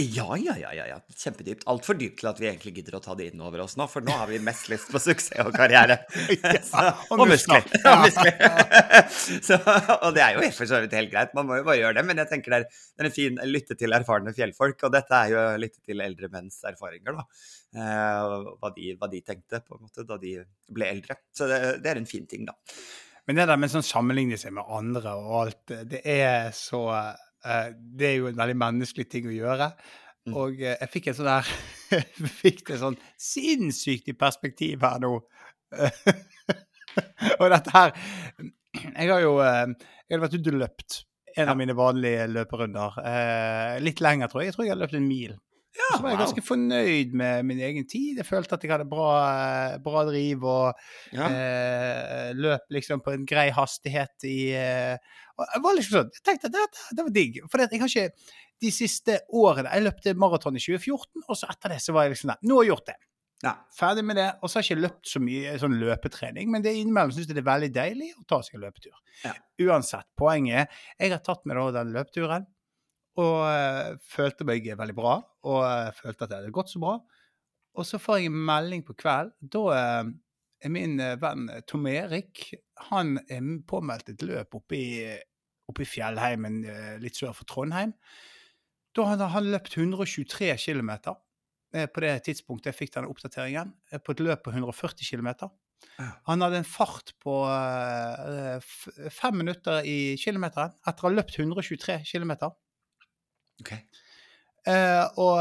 Ja, 0.00 0.36
ja, 0.40 0.54
ja, 0.56 0.70
ja, 0.72 0.86
ja. 0.88 0.94
Kjempedypt. 1.12 1.66
Altfor 1.68 1.98
dypt 2.00 2.22
til 2.22 2.28
at 2.30 2.38
vi 2.40 2.46
egentlig 2.48 2.70
gidder 2.78 2.94
å 2.96 3.00
ta 3.04 3.12
det 3.16 3.26
inn 3.28 3.42
over 3.44 3.60
oss 3.66 3.74
nå, 3.76 3.84
for 3.92 4.00
nå 4.00 4.14
har 4.16 4.30
vi 4.30 4.38
mest 4.40 4.70
lyst 4.72 4.88
på 4.88 5.00
suksess 5.02 5.42
og 5.44 5.50
karriere. 5.52 5.98
Så, 6.70 6.84
og 7.12 7.24
muskler. 7.28 7.66
Og, 7.82 8.06
muskler. 8.06 8.38
Så, 9.50 9.58
og 9.98 10.14
det 10.16 10.22
er 10.24 10.38
jo 10.38 10.48
for 10.56 10.70
så 10.70 10.80
vidt 10.80 10.96
helt 10.96 11.12
greit, 11.12 11.34
man 11.36 11.44
må 11.50 11.58
jo 11.58 11.66
bare 11.66 11.76
gjøre 11.82 11.98
det. 11.98 12.04
Men 12.08 12.22
jeg 12.22 12.30
tenker 12.30 12.54
det 12.54 12.60
er, 12.62 12.78
en 13.04 13.12
fin 13.12 13.36
lytte 13.44 13.76
til 13.76 13.92
erfarne 13.92 14.32
fjellfolk, 14.36 14.80
og 14.88 14.94
dette 14.96 15.18
er 15.18 15.34
jo 15.34 15.42
lytte 15.60 15.84
til 15.84 16.00
eldre 16.04 16.30
menns 16.32 16.62
erfaringer, 16.72 17.18
da. 17.18 17.26
Eh, 17.76 18.38
hva, 18.62 18.70
de, 18.72 18.94
hva 18.96 19.10
de 19.12 19.20
tenkte 19.26 19.60
på 19.66 19.76
en 19.76 19.82
måte 19.84 20.06
da 20.08 20.16
de 20.22 20.38
ble 20.72 20.88
eldre. 20.88 21.18
Så 21.36 21.50
det, 21.52 21.60
det 21.84 21.92
er 21.92 22.00
en 22.00 22.08
fin 22.08 22.24
ting, 22.30 22.48
da. 22.48 22.56
Men 23.28 23.42
det 23.42 23.46
der 23.52 23.60
med 23.60 23.70
sånn 23.76 23.84
sammenligne 23.84 24.40
seg 24.40 24.56
med 24.56 24.72
andre 24.72 25.12
og 25.20 25.36
alt, 25.42 25.76
det 25.92 26.00
er 26.08 26.48
så 26.56 26.86
Det 27.42 28.06
er 28.06 28.16
jo 28.20 28.28
en 28.30 28.38
veldig 28.38 28.58
menneskelig 28.60 29.08
ting 29.10 29.26
å 29.26 29.34
gjøre. 29.34 29.72
Mm. 30.28 30.34
Og 30.38 30.60
eh, 30.62 30.76
jeg 30.78 30.90
fikk 30.92 31.08
en 31.10 31.16
sånn 31.18 31.30
der 31.30 31.48
jeg 31.92 32.28
Fikk 32.42 32.60
det 32.68 32.76
sånn 32.80 32.98
sinnssykt 33.20 34.12
i 34.12 34.18
perspektiv 34.18 34.84
her 34.86 35.00
nå. 35.02 35.16
og 37.40 37.46
dette 37.48 37.72
her 37.72 37.94
Jeg 37.96 39.08
har 39.08 39.22
jo 39.24 39.38
eh, 39.42 39.72
jeg 40.06 40.18
har 40.18 40.22
vært 40.26 40.36
ute 40.36 40.52
og 40.52 40.60
løpt 40.60 40.98
en 41.40 41.48
av 41.48 41.56
mine 41.56 41.72
vanlige 41.72 42.26
løperunder. 42.28 42.96
Eh, 43.08 43.76
litt 43.80 44.02
lenger, 44.04 44.28
tror 44.28 44.42
jeg. 44.42 44.50
Jeg 44.50 44.56
tror 44.58 44.66
jeg 44.66 44.74
har 44.74 44.80
løpt 44.82 44.96
en 44.98 45.06
mil. 45.08 45.30
Ja, 45.72 45.96
Så 45.96 46.02
var 46.04 46.10
jeg 46.12 46.18
ganske 46.20 46.42
fornøyd 46.44 47.12
med 47.16 47.46
min 47.48 47.60
egen 47.64 47.86
tid. 47.88 48.18
Jeg 48.20 48.26
følte 48.28 48.58
at 48.58 48.64
jeg 48.64 48.70
hadde 48.74 48.84
bra, 48.90 49.78
bra 49.80 50.02
driv 50.04 50.44
og 50.44 50.74
Ja. 51.16 51.28
eh, 51.32 52.32
løp 52.36 52.66
liksom 52.76 53.00
på 53.00 53.14
en 53.14 53.24
grei 53.26 53.48
hastighet 53.50 54.26
i 54.28 54.52
eh, 54.52 54.98
Jeg 55.40 55.62
var 55.64 55.74
liksom 55.78 55.96
sånn, 55.96 56.10
jeg 56.12 56.24
tenkte 56.28 56.50
at 56.50 56.52
det, 56.58 56.66
det 56.98 57.06
var 57.06 57.14
digg. 57.16 57.38
For 57.50 57.58
jeg 57.64 57.80
har 57.80 57.88
ikke 57.88 58.10
de 58.62 58.70
siste 58.70 59.16
årene 59.32 59.72
Jeg 59.72 59.82
løpte 59.88 60.12
maraton 60.14 60.54
i 60.60 60.60
2014, 60.60 61.24
og 61.26 61.36
så 61.40 61.48
etter 61.50 61.72
det 61.74 61.80
så 61.82 61.96
var 61.96 62.04
jeg 62.06 62.14
liksom 62.18 62.34
der. 62.34 62.44
Nå 62.44 62.60
har 62.60 62.64
jeg 62.68 62.72
gjort 62.74 62.86
det. 62.92 62.98
Ja. 63.42 63.56
Ferdig 63.74 64.04
med 64.06 64.16
det. 64.20 64.28
Og 64.42 64.50
så 64.52 64.58
har 64.60 64.62
jeg 64.62 64.76
ikke 64.76 64.84
løpt 64.84 65.08
så 65.10 65.18
mye 65.24 65.56
sånn 65.58 65.80
løpetrening, 65.80 66.50
men 66.52 66.62
det 66.62 66.76
innimellom 66.78 67.10
syns 67.16 67.26
jeg 67.26 67.34
det 67.40 67.42
er 67.42 67.48
veldig 67.48 67.72
deilig 67.74 68.12
å 68.20 68.26
ta 68.28 68.38
seg 68.44 68.54
en 68.60 68.66
løpetur. 68.68 68.94
Ja. 69.24 69.32
Uansett, 69.66 70.06
poenget 70.20 70.68
jeg 71.00 71.10
har 71.10 71.24
tatt 71.26 71.42
med 71.48 71.56
da 71.58 71.70
den 71.80 71.90
løpeturen 71.96 72.46
og 73.20 73.38
eh, 73.44 73.96
følte 74.08 74.46
meg 74.48 74.66
veldig 74.78 74.96
bra. 74.96 75.16
Og 75.48 75.60
eh, 75.66 75.90
følte 75.96 76.24
at 76.24 76.30
det 76.30 76.38
hadde 76.40 76.54
gått 76.54 76.72
så 76.72 76.82
bra. 76.82 76.96
Og 77.72 77.88
så 77.88 78.00
får 78.00 78.20
jeg 78.20 78.32
en 78.32 78.44
melding 78.48 78.84
på 78.86 78.96
kveld. 78.98 79.34
Da 79.40 79.64
eh, 79.76 80.12
er 80.62 80.72
min 80.72 81.00
venn 81.20 81.48
Tom 81.68 81.88
Erik 81.90 82.52
han 82.90 83.16
er 83.30 83.42
påmeldt 83.68 84.12
et 84.12 84.22
løp 84.26 84.54
oppe 84.58 84.78
i, 84.78 84.92
oppe 85.70 85.84
i 85.84 85.88
fjellheimen 85.88 86.62
litt 87.02 87.18
sør 87.18 87.34
for 87.34 87.48
Trondheim. 87.50 87.92
Da 88.94 89.06
hadde 89.08 89.28
han 89.32 89.50
løpt 89.50 89.76
123 89.78 90.52
km 90.62 90.92
på 91.72 92.02
det 92.04 92.12
tidspunktet 92.26 92.68
jeg 92.68 92.76
fikk 92.76 92.90
denne 92.94 93.08
oppdateringen, 93.08 93.70
på 94.04 94.12
et 94.12 94.20
løp 94.20 94.42
på 94.44 94.52
140 94.52 95.06
km. 95.08 95.30
Han 96.28 96.44
hadde 96.44 96.60
en 96.60 96.68
fart 96.68 97.14
på 97.22 97.36
fem 99.14 99.38
minutter 99.40 99.86
i 99.88 100.18
kilometeren 100.20 100.74
etter 100.82 101.06
å 101.06 101.08
ha 101.08 101.14
løpt 101.16 101.38
123 101.40 102.02
km. 102.10 102.34
Ok. 103.62 103.72
Eh, 104.68 105.04
og 105.18 105.38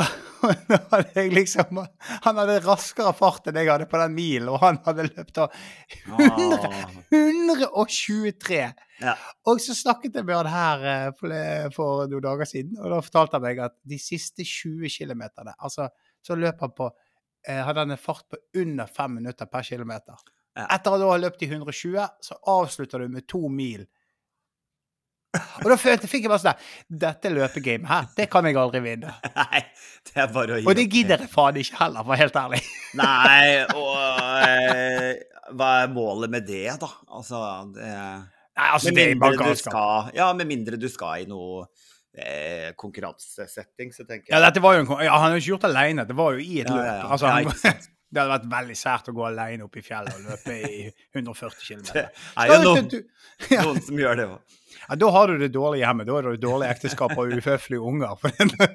jeg 1.16 1.32
liksom 1.34 1.80
Han 2.24 2.38
hadde 2.38 2.60
raskere 2.62 3.10
fart 3.16 3.50
enn 3.50 3.58
jeg 3.58 3.68
hadde 3.68 3.88
på 3.90 3.98
den 4.00 4.14
milen, 4.14 4.48
og 4.52 4.62
han 4.62 4.78
hadde 4.86 5.08
løpt 5.08 5.40
av 5.42 5.56
100, 6.06 6.70
Ah, 6.70 6.94
123! 7.10 8.62
Ja. 9.00 9.14
Og 9.48 9.60
så 9.64 9.74
snakket 9.76 10.20
jeg 10.20 10.28
med 10.28 10.38
han 10.38 10.50
her 10.52 10.86
eh, 10.86 11.06
for, 11.18 11.34
for 11.74 12.06
noen 12.10 12.24
dager 12.24 12.48
siden, 12.48 12.78
og 12.78 12.92
da 12.94 13.02
fortalte 13.04 13.38
han 13.38 13.46
meg 13.48 13.62
at 13.64 13.78
de 13.88 13.98
siste 14.00 14.46
20 14.46 14.92
km 14.92 15.26
altså, 15.56 15.88
så 16.22 16.36
løp 16.38 16.60
han 16.66 16.76
på 16.76 16.90
hadde 17.40 17.80
han 17.80 17.94
en 17.94 17.96
fart 17.96 18.26
på 18.28 18.36
under 18.60 18.84
fem 18.92 19.14
minutter 19.16 19.48
per 19.48 19.64
kilometer. 19.64 20.18
Ja. 20.58 20.66
Etter 20.74 20.92
å 20.92 20.98
du 21.00 21.06
ha 21.08 21.14
løpt 21.16 21.40
i 21.40 21.48
120, 21.48 21.96
så 22.20 22.36
avslutter 22.52 23.00
du 23.00 23.14
med 23.14 23.24
to 23.30 23.48
mil. 23.48 23.86
Og 25.62 25.68
da 25.70 25.76
følte, 25.78 26.08
fikk 26.10 26.24
jeg 26.26 26.30
bare 26.32 26.42
sånn 26.42 26.98
Dette 27.04 27.30
løpegamet 27.30 27.86
her, 27.86 28.06
det 28.18 28.24
kan 28.32 28.46
jeg 28.48 28.56
aldri 28.58 28.80
vinne. 28.82 29.12
Nei, 29.36 29.60
det 30.08 30.16
er 30.24 30.32
bare 30.34 30.56
å 30.56 30.58
gi 30.58 30.66
Og 30.66 30.74
det 30.78 30.86
gidder 30.90 31.22
jeg 31.22 31.30
faen 31.30 31.60
ikke 31.62 31.78
heller, 31.84 32.02
for 32.02 32.10
å 32.10 32.14
være 32.14 32.22
helt 32.24 32.38
ærlig. 32.40 32.62
Nei, 33.00 33.44
og 33.76 33.92
eh, 34.48 35.12
hva 35.54 35.68
er 35.84 35.92
målet 35.94 36.32
med 36.34 36.48
det, 36.50 36.64
da? 36.82 36.90
Altså, 37.14 37.44
det 37.76 37.86
Nei, 37.92 38.66
altså, 38.74 38.90
Med 38.90 38.98
det 38.98 39.06
mindre 39.14 39.52
du 39.54 39.62
skal 39.62 40.10
Ja, 40.18 40.32
med 40.36 40.50
mindre 40.50 40.80
du 40.82 40.88
skal 40.90 41.22
i 41.22 41.28
noe 41.30 41.62
eh, 42.18 42.72
konkurransesetting, 42.80 43.94
så 43.94 44.02
tenker 44.08 44.26
jeg 44.26 44.34
Ja, 44.34 44.42
dette 44.48 44.62
var 44.64 44.76
jo 44.80 44.82
en, 44.84 44.90
ja, 45.06 45.14
han 45.14 45.28
har 45.30 45.38
jo 45.38 45.44
ikke 45.44 45.52
gjort 45.54 45.66
det 45.68 45.72
alene, 45.76 46.08
det 46.10 46.18
var 46.18 46.34
jo 46.34 46.42
i 46.42 46.60
et 46.64 46.66
Ja, 46.66 46.74
løp. 46.74 46.84
ja, 46.90 46.96
ja. 46.98 47.08
Altså, 47.14 47.30
Ja, 47.30 47.38
han, 47.38 47.50
ikke 47.54 47.62
sant. 47.62 47.90
Det 48.10 48.22
hadde 48.22 48.32
vært 48.34 48.46
veldig 48.50 48.76
sært 48.78 49.10
å 49.10 49.14
gå 49.14 49.26
alene 49.28 49.66
opp 49.66 49.76
i 49.78 49.82
fjellet 49.86 50.16
og 50.18 50.32
løpe 50.32 50.56
i 50.66 50.80
140 51.16 51.60
km. 51.62 51.84
Det 51.94 52.06
er 52.10 52.50
jo 52.50 52.58
noen, 52.64 52.88
ja. 53.50 53.62
noen 53.68 53.84
som 53.86 54.00
gjør 54.02 54.18
det 54.18 54.26
òg. 54.32 54.56
ja, 54.88 54.96
da 54.98 55.10
har 55.14 55.30
du 55.30 55.42
det 55.42 55.50
dårlige 55.54 55.84
hjemme. 55.84 56.06
Da 56.08 56.16
er 56.18 56.28
det 56.28 56.42
dårlig 56.42 56.68
ekteskap 56.70 57.14
og 57.14 57.34
uhøflige 57.36 57.90
unger. 57.90 58.18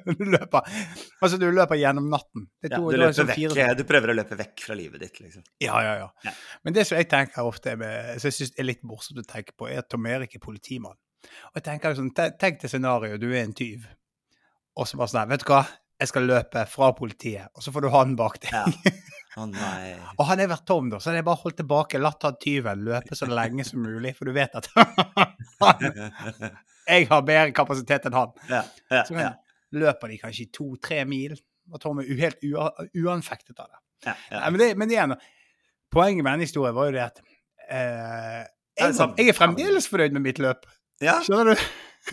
Du 0.05 0.25
løper, 0.31 0.71
altså, 1.19 1.39
du 1.41 1.47
løper 1.49 1.79
gjennom 1.79 2.07
natten. 2.11 2.47
Det 2.61 2.71
er 2.71 2.77
Ja, 2.77 2.81
du, 2.81 2.89
er 2.95 3.03
løper 3.05 3.29
vekk, 3.31 3.77
du 3.79 3.85
prøver 3.89 4.13
å 4.13 4.17
løpe 4.21 4.39
vekk 4.39 4.65
fra 4.67 4.77
livet 4.79 5.03
ditt, 5.03 5.21
liksom. 5.23 5.45
Ja, 5.63 5.79
ja, 5.83 5.95
ja. 6.03 6.09
Ja. 6.27 6.35
Men 6.67 6.77
det 6.77 6.87
som 6.87 6.99
jeg 6.99 7.09
tenker 7.11 7.47
ofte 7.47 7.75
med, 7.79 8.15
som 8.19 8.31
jeg 8.31 8.39
synes 8.39 8.55
er 8.59 8.69
litt 8.69 8.83
morsomt 8.87 9.23
å 9.23 9.27
tenke 9.27 9.55
på, 9.57 9.69
er 9.71 9.83
at 9.83 9.91
Tom 9.91 10.07
Erik 10.09 10.37
er 10.37 10.43
politimann. 10.43 10.97
Og 11.51 11.59
jeg 11.59 11.67
tenker 11.67 11.95
sånn, 11.97 12.11
Tenk 12.15 12.61
til 12.61 12.71
scenarioet, 12.71 13.19
du 13.19 13.31
er 13.31 13.41
en 13.43 13.55
tyv, 13.57 13.87
og 14.75 14.87
så 14.87 14.99
bare 14.99 15.09
sånn 15.09 15.31
Vet 15.31 15.41
du 15.41 15.49
hva, 15.49 15.63
jeg 15.95 16.11
skal 16.11 16.27
løpe 16.27 16.65
fra 16.67 16.91
politiet, 16.95 17.49
og 17.55 17.63
så 17.63 17.71
får 17.71 17.85
du 17.85 17.93
han 17.93 18.15
bak 18.19 18.41
deg. 18.43 18.51
Ja. 18.51 18.93
Å 19.35 19.45
nei. 19.49 19.95
Og 20.15 20.27
han 20.29 20.39
er 20.39 20.47
vært 20.47 20.65
Tom, 20.69 20.87
da, 20.91 20.99
så 21.01 21.09
hadde 21.09 21.19
jeg 21.19 21.27
bare 21.27 21.41
holdt 21.41 21.57
tilbake, 21.59 21.99
latt 21.99 22.23
han 22.23 22.37
tyven 22.39 22.85
løpe 22.87 23.17
så 23.19 23.27
lenge 23.27 23.65
som 23.67 23.81
mulig, 23.83 24.13
for 24.15 24.29
du 24.29 24.35
vet 24.35 24.55
at 24.55 24.69
han, 25.63 25.83
jeg 26.87 27.07
har 27.09 27.25
bedre 27.27 27.51
kapasitet 27.57 28.07
enn 28.07 28.15
han. 28.15 28.31
Ja, 28.51 28.61
ja, 28.93 29.03
Så 29.07 29.17
kan, 29.17 29.35
løper 29.75 30.13
de 30.13 30.19
kanskje 30.21 30.47
to-tre 30.55 31.01
mil, 31.09 31.35
og 31.73 31.81
Tom 31.83 31.99
er 32.03 32.11
helt 32.21 32.45
uanfektet 32.45 33.59
av 33.59 33.67
det. 33.71 33.81
Nei, 34.05 34.49
men, 34.53 34.59
det, 34.61 34.69
men 34.79 34.93
igjen, 34.93 35.15
poenget 35.91 36.23
med 36.23 36.35
denne 36.35 36.47
historien 36.47 36.75
var 36.77 36.91
jo 36.91 36.95
det 36.95 37.05
at 37.07 37.23
eh, 37.73 38.41
jeg, 38.77 38.95
jeg 39.17 39.31
er 39.31 39.37
fremdeles 39.37 39.87
fornøyd 39.91 40.15
med 40.15 40.27
mitt 40.29 40.39
løp. 40.43 40.67
ja, 41.03 41.17
Skjønner 41.25 41.55
du? 41.55 41.65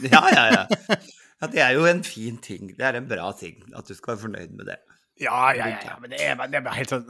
ja, 0.08 0.22
ja, 0.32 0.46
ja. 0.56 0.96
Ja, 1.42 1.48
det 1.50 1.58
er 1.58 1.72
jo 1.74 1.88
en 1.90 2.04
fin 2.06 2.36
ting. 2.38 2.68
Det 2.78 2.84
er 2.86 2.94
en 3.00 3.08
bra 3.10 3.32
ting 3.34 3.64
at 3.74 3.88
du 3.90 3.96
skal 3.98 4.12
være 4.12 4.20
fornøyd 4.28 4.52
med 4.54 4.68
det. 4.70 4.76
Ja, 5.20 5.52
ja, 5.54 5.68
ja. 5.68 5.78
ja 5.84 5.98
men 6.00 6.10
det, 6.10 6.22
var, 6.38 6.48
det 6.48 6.62
var 6.64 6.76
helt 6.78 6.92
sånn 6.94 7.04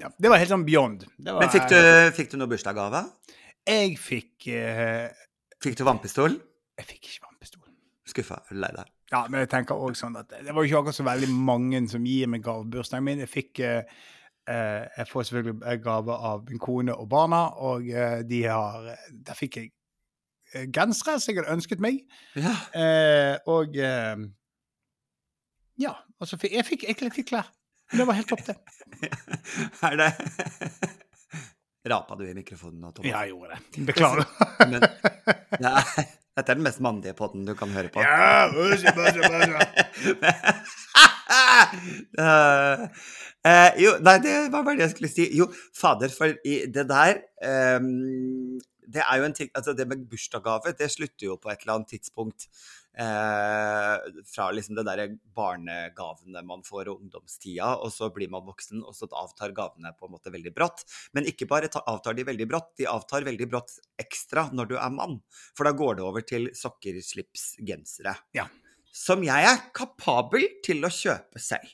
ja, 0.00 0.08
Det 0.14 0.30
var 0.30 0.38
helt 0.38 0.52
sånn 0.52 0.64
beyond. 0.66 1.02
Var, 1.18 1.40
Men 1.42 1.50
fikk 1.52 1.68
du, 1.72 1.80
fikk 2.16 2.30
du 2.32 2.38
noe 2.38 2.50
bursdagsgave? 2.52 3.02
Jeg 3.66 3.98
fikk 4.00 4.48
uh, 4.54 5.10
Fikk 5.62 5.76
du 5.78 5.84
vannpistol? 5.86 6.38
Jeg 6.78 6.88
fikk 6.88 7.10
ikke 7.10 7.26
vannpistol. 7.26 7.66
Skuffa? 8.08 8.40
Er 8.48 8.56
du 8.56 8.62
lei 8.62 8.72
deg? 8.78 8.88
Ja, 9.12 9.26
men 9.28 9.42
jeg 9.42 9.50
tenker 9.52 9.76
også 9.76 10.06
sånn 10.06 10.16
at 10.22 10.30
det 10.32 10.54
var 10.54 10.64
jo 10.64 10.70
ikke 10.70 10.80
akkurat 10.80 10.96
så 10.96 11.04
veldig 11.06 11.28
mange 11.34 11.82
som 11.92 12.06
gir 12.08 12.30
meg 12.32 12.42
gave 12.46 12.64
på 12.64 12.78
bursdagen 12.78 13.04
min. 13.06 13.22
Jeg 13.26 13.30
fikk 13.30 13.60
uh, 13.66 13.82
Uh, 14.48 14.88
Jeg 14.98 15.06
får 15.06 15.22
selvfølgelig 15.22 15.82
gave 15.84 16.12
av 16.12 16.40
min 16.48 16.58
kone 16.58 16.94
og 16.98 17.08
barna, 17.08 17.44
og 17.62 17.82
uh, 17.86 18.22
de 18.26 18.42
har 18.42 18.88
Der 19.26 19.36
fikk 19.38 19.56
jeg 19.56 19.68
uh, 20.56 20.64
gensere 20.74 21.20
som 21.20 21.30
jeg 21.30 21.38
hadde 21.38 21.54
ønsket 21.54 21.80
meg. 21.80 22.00
Ja. 22.34 22.54
Eh, 22.74 23.36
og 23.46 23.76
Ja. 25.78 25.94
Og 26.22 26.28
så 26.30 26.38
fikk 26.38 26.52
jeg 26.54 26.66
fikk, 26.68 26.84
jeg 26.86 27.12
fikk 27.16 27.32
klær. 27.32 27.48
Det 27.92 28.04
var 28.06 28.14
helt 28.14 28.30
topp, 28.30 28.44
det. 28.46 28.54
Er 29.88 29.96
det 29.98 30.10
Rapa 31.90 32.14
du 32.14 32.22
i 32.28 32.34
mikrofonen 32.36 32.78
nå, 32.78 32.92
Thomas? 32.94 33.10
Ja, 33.10 33.24
jeg 33.26 33.32
gjorde 33.32 33.56
det. 33.56 33.86
Beklager. 33.88 34.28
Men, 34.70 34.84
ja, 35.58 35.80
dette 36.38 36.44
er 36.44 36.54
den 36.54 36.62
mest 36.62 36.78
mandige 36.84 37.16
podden 37.18 37.42
du 37.48 37.56
kan 37.58 37.74
høre 37.74 37.90
på. 37.90 38.04
Ja, 38.06 38.46
husk, 38.54 38.86
husk, 38.86 39.18
husk. 39.18 40.22
Uh, 42.22 42.86
eh, 43.48 43.82
jo, 43.82 43.96
nei, 44.06 44.14
det 44.22 44.36
var 44.54 44.62
bare 44.62 44.78
det 44.78 44.86
jeg 44.86 44.94
skulle 44.94 45.10
si. 45.10 45.26
Jo, 45.34 45.50
fader, 45.74 46.14
for 46.14 46.38
i 46.46 46.60
det 46.70 46.86
der 46.92 47.18
ehm, 47.42 48.60
Det 48.86 49.02
er 49.04 49.18
jo 49.20 49.24
en 49.28 49.34
ting 49.36 49.50
Altså, 49.54 49.74
det 49.78 49.86
med 49.88 50.06
bursdagsgave, 50.10 50.72
det 50.78 50.88
slutter 50.90 51.28
jo 51.28 51.36
på 51.40 51.50
et 51.52 51.62
eller 51.62 51.78
annet 51.78 51.92
tidspunkt. 51.94 52.48
Eh, 52.92 54.08
fra 54.28 54.50
liksom 54.52 54.76
det 54.76 54.82
derre 54.84 55.06
barnegavene 55.36 56.42
man 56.44 56.60
får 56.66 56.90
og 56.92 57.00
ungdomstida, 57.00 57.70
og 57.80 57.92
så 57.94 58.10
blir 58.12 58.28
man 58.32 58.44
voksen, 58.44 58.82
og 58.84 58.92
så 58.96 59.08
avtar 59.16 59.54
gavene 59.56 59.94
på 59.96 60.08
en 60.08 60.12
måte 60.16 60.32
veldig 60.34 60.52
brått. 60.56 60.84
Men 61.16 61.24
ikke 61.30 61.48
bare 61.48 61.70
ta- 61.72 61.84
avtar 61.88 62.16
de 62.18 62.26
veldig 62.28 62.48
brått, 62.50 62.72
de 62.76 62.88
avtar 62.90 63.24
veldig 63.28 63.48
brått 63.48 63.78
ekstra 64.02 64.48
når 64.52 64.72
du 64.72 64.76
er 64.76 64.90
mann. 64.92 65.20
For 65.56 65.64
da 65.68 65.72
går 65.78 65.96
det 66.00 66.04
over 66.04 66.20
til 66.26 66.50
sokker, 66.58 66.98
slips, 67.00 67.54
gensere. 67.64 68.16
Ja. 68.36 68.48
Som 68.92 69.22
jeg 69.24 69.46
er 69.48 69.62
kapabel 69.72 70.48
til 70.64 70.84
å 70.84 70.92
kjøpe 70.92 71.40
selv. 71.40 71.70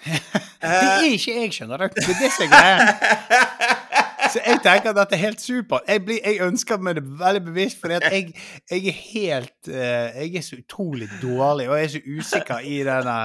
Det 0.60 0.68
er 0.68 1.04
ikke 1.12 1.34
jeg, 1.36 1.52
skjønner 1.52 1.80
du. 1.80 1.86
Det 1.96 2.04
er 2.08 2.18
det 2.20 2.28
som 2.32 2.44
er 2.46 2.50
greia. 2.52 3.76
Så 4.32 4.40
jeg 4.46 4.60
tenker 4.62 4.90
at 4.92 4.96
dette 4.96 5.14
er 5.16 5.22
helt 5.24 5.40
supert. 5.42 5.82
Jeg, 5.88 6.02
blir- 6.06 6.20
jeg 6.24 6.40
ønsker 6.46 6.78
meg 6.78 6.94
det 7.00 7.04
veldig 7.20 7.42
bevisst, 7.48 7.80
for 7.80 7.88
jeg, 7.94 8.34
jeg 8.70 8.86
er 8.86 8.98
helt 9.12 9.68
eh, 9.68 10.20
Jeg 10.22 10.36
er 10.36 10.44
så 10.46 10.56
utrolig 10.60 11.08
dårlig, 11.22 11.68
og 11.70 11.76
jeg 11.78 11.84
er 11.84 11.92
så 11.96 12.00
usikker 12.18 12.58
i 12.66 12.78
denne 12.86 13.16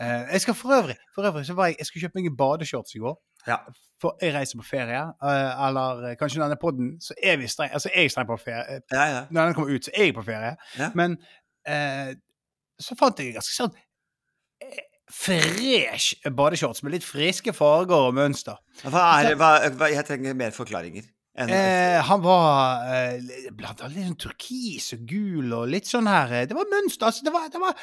eh, 0.00 0.32
Jeg 0.32 0.40
skal 0.40 0.54
for 0.58 0.74
øvrig 0.78 0.96
For 1.14 1.28
øvrig 1.28 1.46
så 1.46 1.54
var 1.54 1.66
jeg 1.70 1.76
Jeg 1.78 1.86
skulle 1.86 2.00
kjøpe 2.06 2.18
meg 2.20 2.26
en 2.32 2.36
badeshorts 2.36 2.94
i 2.94 3.02
går. 3.04 3.16
Ja. 3.46 3.56
For 4.02 4.18
jeg 4.22 4.34
reiser 4.34 4.58
på 4.58 4.64
ferie. 4.66 5.02
eh, 5.28 5.66
eller 5.68 6.14
kanskje 6.18 6.42
denne 6.42 6.56
podden, 6.60 6.96
så 7.00 7.14
er 7.22 7.36
vi 7.36 7.46
streng 7.50 7.70
Altså, 7.74 7.90
jeg 7.94 8.04
er 8.04 8.08
streng 8.16 8.26
på 8.26 8.36
ferie. 8.36 8.80
Ja, 8.92 9.04
ja. 9.14 9.22
Når 9.30 9.44
den 9.44 9.54
kommer 9.54 9.74
ut, 9.74 9.84
så 9.84 9.90
er 9.94 10.04
jeg 10.10 10.14
på 10.14 10.22
ferie. 10.26 10.56
Men 10.94 11.18
eh, 11.68 12.14
så 12.82 12.96
fant 12.98 13.18
jeg 13.22 13.34
ganske 13.36 13.54
sånn 13.54 13.74
fresh 15.12 16.16
badeshorts 16.36 16.82
med 16.82 16.96
litt 16.96 17.06
friske 17.06 17.54
farger 17.56 18.08
og 18.08 18.16
mønster. 18.16 18.60
Hva 18.82 19.02
er 19.20 19.36
hva, 19.38 19.52
hva, 19.76 19.90
Jeg 19.92 20.06
trenger 20.08 20.38
mer 20.38 20.54
forklaringer. 20.56 21.04
Eh, 21.32 21.98
han 22.04 22.20
var 22.20 22.82
eh, 22.92 23.46
blant 23.56 23.80
annet 23.80 23.96
litt 23.96 24.08
sånn 24.10 24.18
turkis 24.20 24.90
og 24.98 25.06
gul 25.08 25.54
og 25.56 25.70
litt 25.72 25.88
sånn 25.88 26.10
her 26.10 26.34
eh, 26.36 26.48
Det 26.48 26.56
var 26.58 26.68
mønster. 26.68 27.08
Altså, 27.08 27.24
det 27.24 27.32
var, 27.32 27.46
det 27.52 27.62
var, 27.62 27.78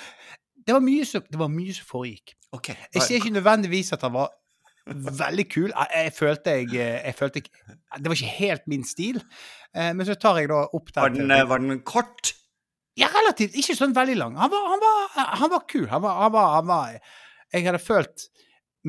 det 0.68 0.76
var, 0.76 0.84
mye, 0.86 1.08
som, 1.10 1.24
det 1.26 1.40
var 1.42 1.50
mye 1.54 1.74
som 1.74 1.88
foregikk. 1.90 2.36
Okay. 2.54 2.78
Jeg 2.94 3.06
ser 3.06 3.22
ikke 3.22 3.34
nødvendigvis 3.34 3.94
at 3.98 4.06
han 4.06 4.14
var 4.18 4.30
veldig 4.90 5.46
kul. 5.50 5.70
Jeg, 5.70 5.88
jeg 5.96 6.14
følte 6.18 6.56
jeg, 6.60 6.70
jeg 6.78 7.16
følte 7.18 7.42
Det 7.42 8.12
var 8.12 8.18
ikke 8.18 8.38
helt 8.38 8.70
min 8.72 8.86
stil. 8.86 9.22
Eh, 9.76 9.92
men 9.94 10.06
så 10.08 10.18
tar 10.18 10.42
jeg 10.42 10.50
da 10.50 10.64
opp 10.66 10.90
Var 10.96 11.14
den 11.14 11.28
den, 11.28 11.36
eh, 11.36 11.48
var 11.50 11.62
den 11.62 11.82
kort? 11.86 12.34
Ja, 12.98 13.08
relativt. 13.14 13.56
Ikke 13.60 13.76
sånn 13.78 13.94
veldig 13.96 14.16
lang. 14.18 14.38
Han 14.40 14.52
var, 14.52 14.68
han 14.74 14.82
var, 14.84 15.26
han 15.44 15.52
var 15.54 15.66
kul. 15.70 15.88
Han 15.92 16.02
var, 16.04 16.22
han 16.24 16.32
var, 16.34 16.54
han 16.58 16.68
var 16.70 16.96
Jeg 17.54 17.66
hadde 17.66 17.82
følt 17.82 18.26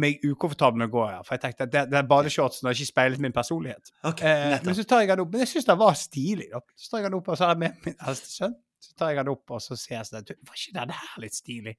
meg 0.01 0.23
ukomfortabel 0.23 0.79
med 0.79 0.89
å 0.89 0.93
gå 0.95 1.05
her, 1.09 1.23
for 1.27 1.35
jeg 1.35 1.43
tenkte 1.43 1.65
at 1.67 1.71
det, 1.75 1.81
det 1.91 2.01
badeshortsen 2.09 2.69
har 2.69 2.77
ikke 2.77 2.93
speilet 2.93 3.23
min 3.23 3.35
personlighet. 3.35 3.91
Okay, 4.07 4.53
Eh, 4.55 4.61
men 4.65 4.77
så 4.79 4.85
tar 4.87 5.03
jeg 5.03 5.11
han 5.11 5.23
opp. 5.25 5.33
Men 5.35 5.43
jeg 5.43 5.51
syns 5.51 5.67
den 5.67 5.81
var 5.81 5.97
stilig. 5.99 6.47
Da. 6.53 6.61
Så 6.79 6.93
tar 6.93 7.03
jeg 7.03 7.09
han 7.11 7.17
opp, 7.19 7.29
og 7.33 7.39
så 7.41 7.49
har 7.49 7.57
jeg 7.57 7.63
med 7.65 7.81
min 7.89 7.97
eldste 7.99 8.31
sønn. 8.31 8.55
Så 8.81 8.95
tar 8.97 9.11
jeg 9.13 9.21
han 9.21 9.29
opp, 9.33 9.45
og 9.53 9.61
så 9.61 9.77
ser 9.77 9.97
jeg 9.99 10.09
sånn 10.09 10.25
«Du, 10.29 10.33
Var 10.49 10.61
ikke 10.63 10.77
den 10.79 10.95
her 10.97 11.19
litt 11.25 11.37
stilig? 11.37 11.75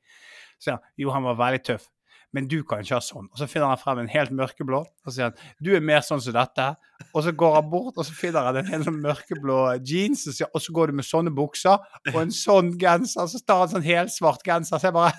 Så 0.61 0.73
ja, 0.73 0.77
jo, 1.01 1.09
han 1.15 1.25
var 1.25 1.39
veldig 1.39 1.63
tøff. 1.71 1.87
Men 2.31 2.47
du 2.47 2.61
kan 2.63 2.79
ikke 2.83 2.95
ha 2.95 3.03
sånn. 3.03 3.27
Og 3.27 3.41
så 3.41 3.47
finner 3.51 3.73
han 3.73 3.79
frem 3.79 3.99
en 3.99 4.11
helt 4.11 4.31
mørkeblå, 4.35 4.79
og 4.79 5.11
sier 5.13 5.29
han 5.29 5.35
du 5.59 5.73
er 5.75 5.83
mer 5.83 6.03
sånn 6.05 6.21
som 6.23 6.35
dette. 6.35 6.69
Og 7.11 7.25
så 7.25 7.33
går 7.35 7.57
han 7.57 7.67
bort, 7.71 7.97
og 7.97 8.07
så 8.07 8.15
finner 8.15 8.47
han 8.47 8.61
en 8.61 8.71
helt 8.71 8.87
sånn 8.87 9.01
mørkeblå 9.03 9.57
jeans, 9.83 10.23
og, 10.29 10.37
sier, 10.37 10.49
og 10.53 10.63
så 10.63 10.75
går 10.75 10.91
du 10.91 10.99
med 11.01 11.07
sånne 11.07 11.33
bukser 11.35 11.81
og 12.13 12.19
en 12.21 12.33
sånn 12.35 12.73
genser. 12.79 13.25
Og 13.25 13.33
Så 13.33 13.43
tar 13.43 13.65
han 13.65 13.73
sånn 13.73 13.87
helsvart 13.87 14.45
genser, 14.47 14.79
så 14.79 14.91
jeg 14.91 14.97
bare 14.99 15.15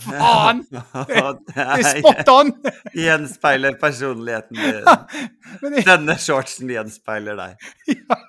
Faen! 0.00 0.62
Det 1.52 1.64
er 1.64 1.82
spot 1.98 2.30
on! 2.32 2.52
Gjenspeiler 3.04 3.76
personligheten 3.80 4.56
din. 4.56 5.82
Denne 5.90 6.16
shortsen 6.16 6.70
gjenspeiler 6.72 7.36
deg. 7.36 7.66
ja, 7.92 8.20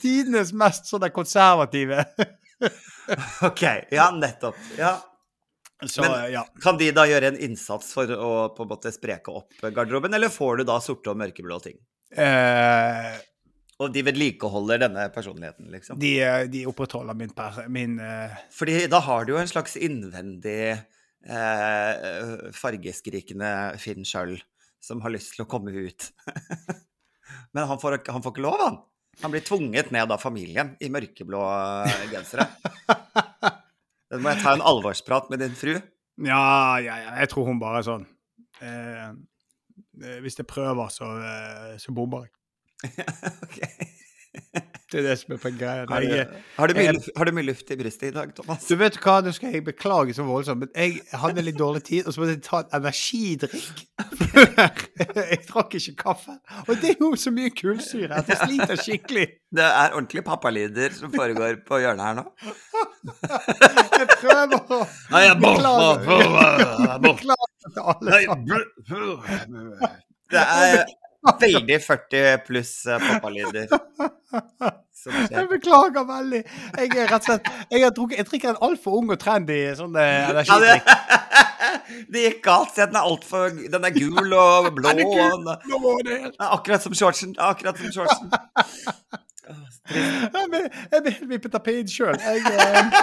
tidenes 0.00 0.54
mest 0.56 0.88
sånne 0.88 1.10
konservative. 1.12 2.06
Ok, 3.44 3.66
ja, 3.92 4.08
nettopp. 4.16 4.56
Ja. 4.80 4.96
Så 5.90 6.02
Men- 6.04 6.32
ja. 6.32 6.44
Kan 6.62 6.78
de 6.80 6.90
da 6.94 7.04
gjøre 7.08 7.32
en 7.32 7.38
innsats 7.48 7.92
for 7.96 8.06
å 8.06 8.30
på 8.56 8.62
en 8.64 8.70
måte 8.70 8.92
spreke 8.94 9.32
opp 9.34 9.52
garderoben, 9.62 10.14
eller 10.14 10.28
får 10.32 10.58
du 10.58 10.64
da 10.68 10.78
sorte 10.80 11.10
og 11.12 11.18
mørkeblå 11.20 11.60
ting? 11.62 11.78
Eh, 12.16 13.16
Og 13.82 13.90
de 13.92 14.02
vedlikeholder 14.06 14.78
denne 14.84 15.08
personligheten, 15.10 15.66
liksom? 15.72 15.98
de, 15.98 16.12
de 16.52 16.60
opprettholder 16.70 17.16
min, 17.18 17.30
per, 17.34 17.64
min 17.68 17.96
eh, 17.98 18.30
Fordi 18.54 18.86
da 18.86 19.00
har 19.02 19.24
du 19.26 19.32
jo 19.34 19.40
en 19.40 19.50
slags 19.50 19.74
innvendig 19.76 20.76
eh, 21.26 22.50
fargeskrikende 22.54 23.50
Finn 23.82 24.04
Schjøll 24.06 24.36
som 24.84 25.00
har 25.02 25.10
lyst 25.14 25.34
til 25.34 25.44
å 25.46 25.48
komme 25.48 25.72
ut. 25.74 26.10
Men 27.56 27.66
han 27.70 27.78
får, 27.80 28.02
han 28.12 28.22
får 28.22 28.34
ikke 28.34 28.44
lov, 28.44 28.60
han. 28.60 28.78
Han 29.22 29.30
blir 29.32 29.44
tvunget 29.46 29.92
ned 29.94 30.10
av 30.10 30.18
familien 30.22 30.74
i 30.82 30.88
mørkeblå 30.92 31.40
eh, 31.86 32.06
gensere. 32.12 32.46
Den 34.14 34.22
må 34.22 34.30
jeg 34.30 34.44
ta 34.44 34.52
en 34.54 34.62
alvorsprat 34.62 35.30
med 35.32 35.42
din 35.42 35.56
fru. 35.58 35.74
Ja, 36.22 36.76
ja, 36.78 36.98
ja. 37.02 37.14
Jeg 37.18 37.32
tror 37.32 37.48
hun 37.48 37.58
bare 37.58 37.80
er 37.80 37.86
sånn 37.88 38.04
eh, 38.62 39.08
eh, 39.10 40.20
Hvis 40.22 40.38
jeg 40.38 40.46
prøver, 40.46 40.92
så, 40.94 41.08
eh, 41.18 41.72
så 41.82 41.94
bomber 41.96 42.28
jeg. 42.28 42.32
Ok. 43.48 44.70
Det 44.94 45.00
er 45.00 45.06
det 45.08 45.14
som 45.18 45.32
er 45.34 45.38
på 45.42 45.50
greia. 45.58 45.86
Har, 45.90 46.04
du, 46.06 46.36
har, 46.54 46.70
du 46.70 46.78
mye, 46.78 46.92
har 47.18 47.26
du 47.26 47.32
mye 47.34 47.46
luft 47.48 47.70
i 47.74 47.76
brystet 47.80 48.12
i 48.12 48.14
dag, 48.14 48.30
Thomas? 48.36 48.62
du 48.68 48.76
vet 48.78 48.94
hva, 49.02 49.16
nå 49.26 49.32
skal 49.34 49.56
jeg 49.56 49.64
beklage 49.66 50.14
så 50.14 50.22
voldsomt, 50.28 50.62
men 50.62 50.70
jeg 50.78 51.00
hadde 51.18 51.42
litt 51.42 51.58
dårlig 51.58 51.82
tid, 51.88 52.06
og 52.06 52.14
så 52.14 52.22
måtte 52.22 52.36
jeg 52.36 52.44
ta 52.46 52.60
en 52.62 52.76
energidrikk 52.78 53.82
jeg 54.04 55.40
drakk 55.48 55.74
ikke 55.80 55.96
kaffe. 55.98 56.36
Og 56.68 56.78
det 56.78 56.94
er 56.94 57.02
jo 57.02 57.10
så 57.18 57.34
mye 57.34 57.50
kullsyre 57.58 58.20
at 58.22 58.30
jeg 58.30 58.38
sliter 58.44 58.78
skikkelig. 58.78 59.26
Det 59.54 59.66
er 59.66 59.94
ordentlig 59.94 60.22
pappalider 60.26 60.94
som 60.94 61.10
foregår 61.14 61.58
på 61.66 61.82
hjørnet 61.82 62.06
her 62.06 62.14
nå. 62.20 62.26
Jeg 63.98 64.08
prøver 64.14 64.54
å 64.58 64.80
Nei, 65.10 65.24
jeg 65.26 65.38
beklage 65.42 66.18
Beklager 67.04 67.50
til 67.66 67.82
alle 67.82 68.22
sammen. 68.30 69.74
Det 70.30 70.42
er 70.42 70.84
veldig 71.44 71.78
40 71.82 72.42
pluss 72.46 72.72
pappalyder. 72.84 73.68
pappalider. 73.68 74.80
Jeg 75.04 75.48
beklager 75.50 76.06
veldig. 76.08 76.38
Jeg 76.78 76.92
er 76.96 77.10
rett 77.10 77.26
og 77.26 77.26
slett 77.26 77.48
Jeg, 77.70 77.90
drukket, 77.96 78.20
jeg 78.22 78.28
drikker 78.30 78.54
en 78.54 78.62
altfor 78.64 78.94
ung 79.02 79.10
og 79.12 79.18
trendy 79.20 79.58
sånn 79.76 79.98
eh, 80.00 80.12
Ja, 80.14 80.30
det, 80.32 80.44
energidrikk. 80.46 81.42
det 82.14 82.22
gikk 82.24 82.40
galt. 82.46 82.72
Den 82.78 82.96
er 82.96 83.10
altfor 83.10 83.52
Den 83.52 83.84
er 83.84 83.92
gul 83.92 84.32
og 84.32 84.70
blå. 84.78 84.94
Den 84.94 85.04
er 85.04 85.12
gul. 85.12 85.50
og 85.76 86.08
den 86.08 86.32
akkurat 86.46 86.86
som 86.86 86.96
shortsen. 86.96 87.36
Akkurat 87.36 87.80
som 87.82 87.92
shortsen. 87.92 88.32
Jeg 90.34 90.48
ble 90.50 90.60
jeg 90.64 91.02
ble 91.04 91.12
helt 91.12 91.30
vippet 91.30 91.56
av 91.58 91.62
pinnen 91.64 91.90
sjøl. 91.90 92.16
Jeg, 92.16 92.40
eh, 92.48 92.94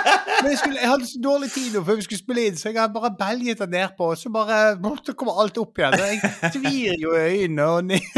jeg, 0.48 0.56
jeg 0.78 0.90
hadde 0.90 1.10
så 1.10 1.22
dårlig 1.22 1.52
tid 1.54 1.76
nå 1.76 1.84
før 1.86 2.00
vi 2.00 2.06
skulle 2.08 2.22
spille 2.22 2.46
inn, 2.50 2.58
så 2.58 2.72
jeg 2.72 2.94
bare 2.96 3.12
belget 3.20 3.62
den 3.62 3.76
nedpå, 3.76 4.12
og 4.14 4.20
så 4.20 4.32
bare 4.34 4.62
så 5.06 5.16
kommer 5.18 5.42
alt 5.44 5.60
opp 5.62 5.82
igjen. 5.82 6.00
Jeg 6.02 6.54
tvir 6.56 6.98
jo 7.02 7.14
i 7.14 7.44
øynene 7.44 7.68
og 7.70 7.92
ned. 7.92 8.10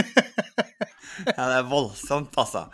Ja, 1.23 1.45
det 1.45 1.57
er 1.59 1.67
voldsomt, 1.69 2.33
altså. 2.41 2.65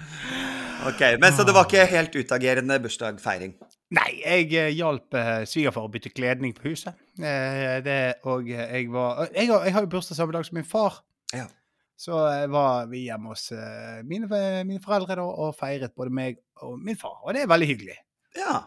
Ok, 0.87 1.01
Men 1.19 1.33
så 1.35 1.43
det 1.43 1.53
var 1.53 1.67
ikke 1.67 1.83
helt 1.91 2.15
utagerende 2.15 2.79
bursdagsfeiring? 2.79 3.51
Nei, 3.97 4.09
jeg 4.21 4.51
eh, 4.53 4.71
hjalp 4.77 5.17
eh, 5.17 5.43
svigerfar 5.49 5.87
å 5.87 5.91
bytte 5.91 6.11
kledning 6.13 6.53
på 6.55 6.69
huset. 6.69 6.95
Eh, 7.19 7.79
det, 7.85 7.99
og 8.29 8.47
eh, 8.47 8.67
jeg 8.77 8.91
var 8.93 9.27
jeg 9.33 9.49
har 9.49 9.81
jo 9.83 9.89
bursdag 9.91 10.19
samme 10.19 10.35
dag 10.35 10.45
som 10.45 10.59
min 10.59 10.67
far. 10.67 11.01
Ja. 11.33 11.47
Så 11.99 12.15
eh, 12.29 12.45
var 12.51 12.87
vi 12.91 13.05
hjemme 13.09 13.33
hos 13.33 13.49
eh, 13.51 13.99
mine, 14.07 14.29
mine 14.63 14.79
foreldre 14.83 15.17
da, 15.19 15.25
og 15.27 15.55
feiret 15.57 15.95
både 15.97 16.13
meg 16.15 16.39
og 16.63 16.79
min 16.79 16.99
far. 16.99 17.19
Og 17.25 17.35
det 17.35 17.43
er 17.43 17.51
veldig 17.51 17.67
hyggelig. 17.73 17.97
Ja. 18.39 18.61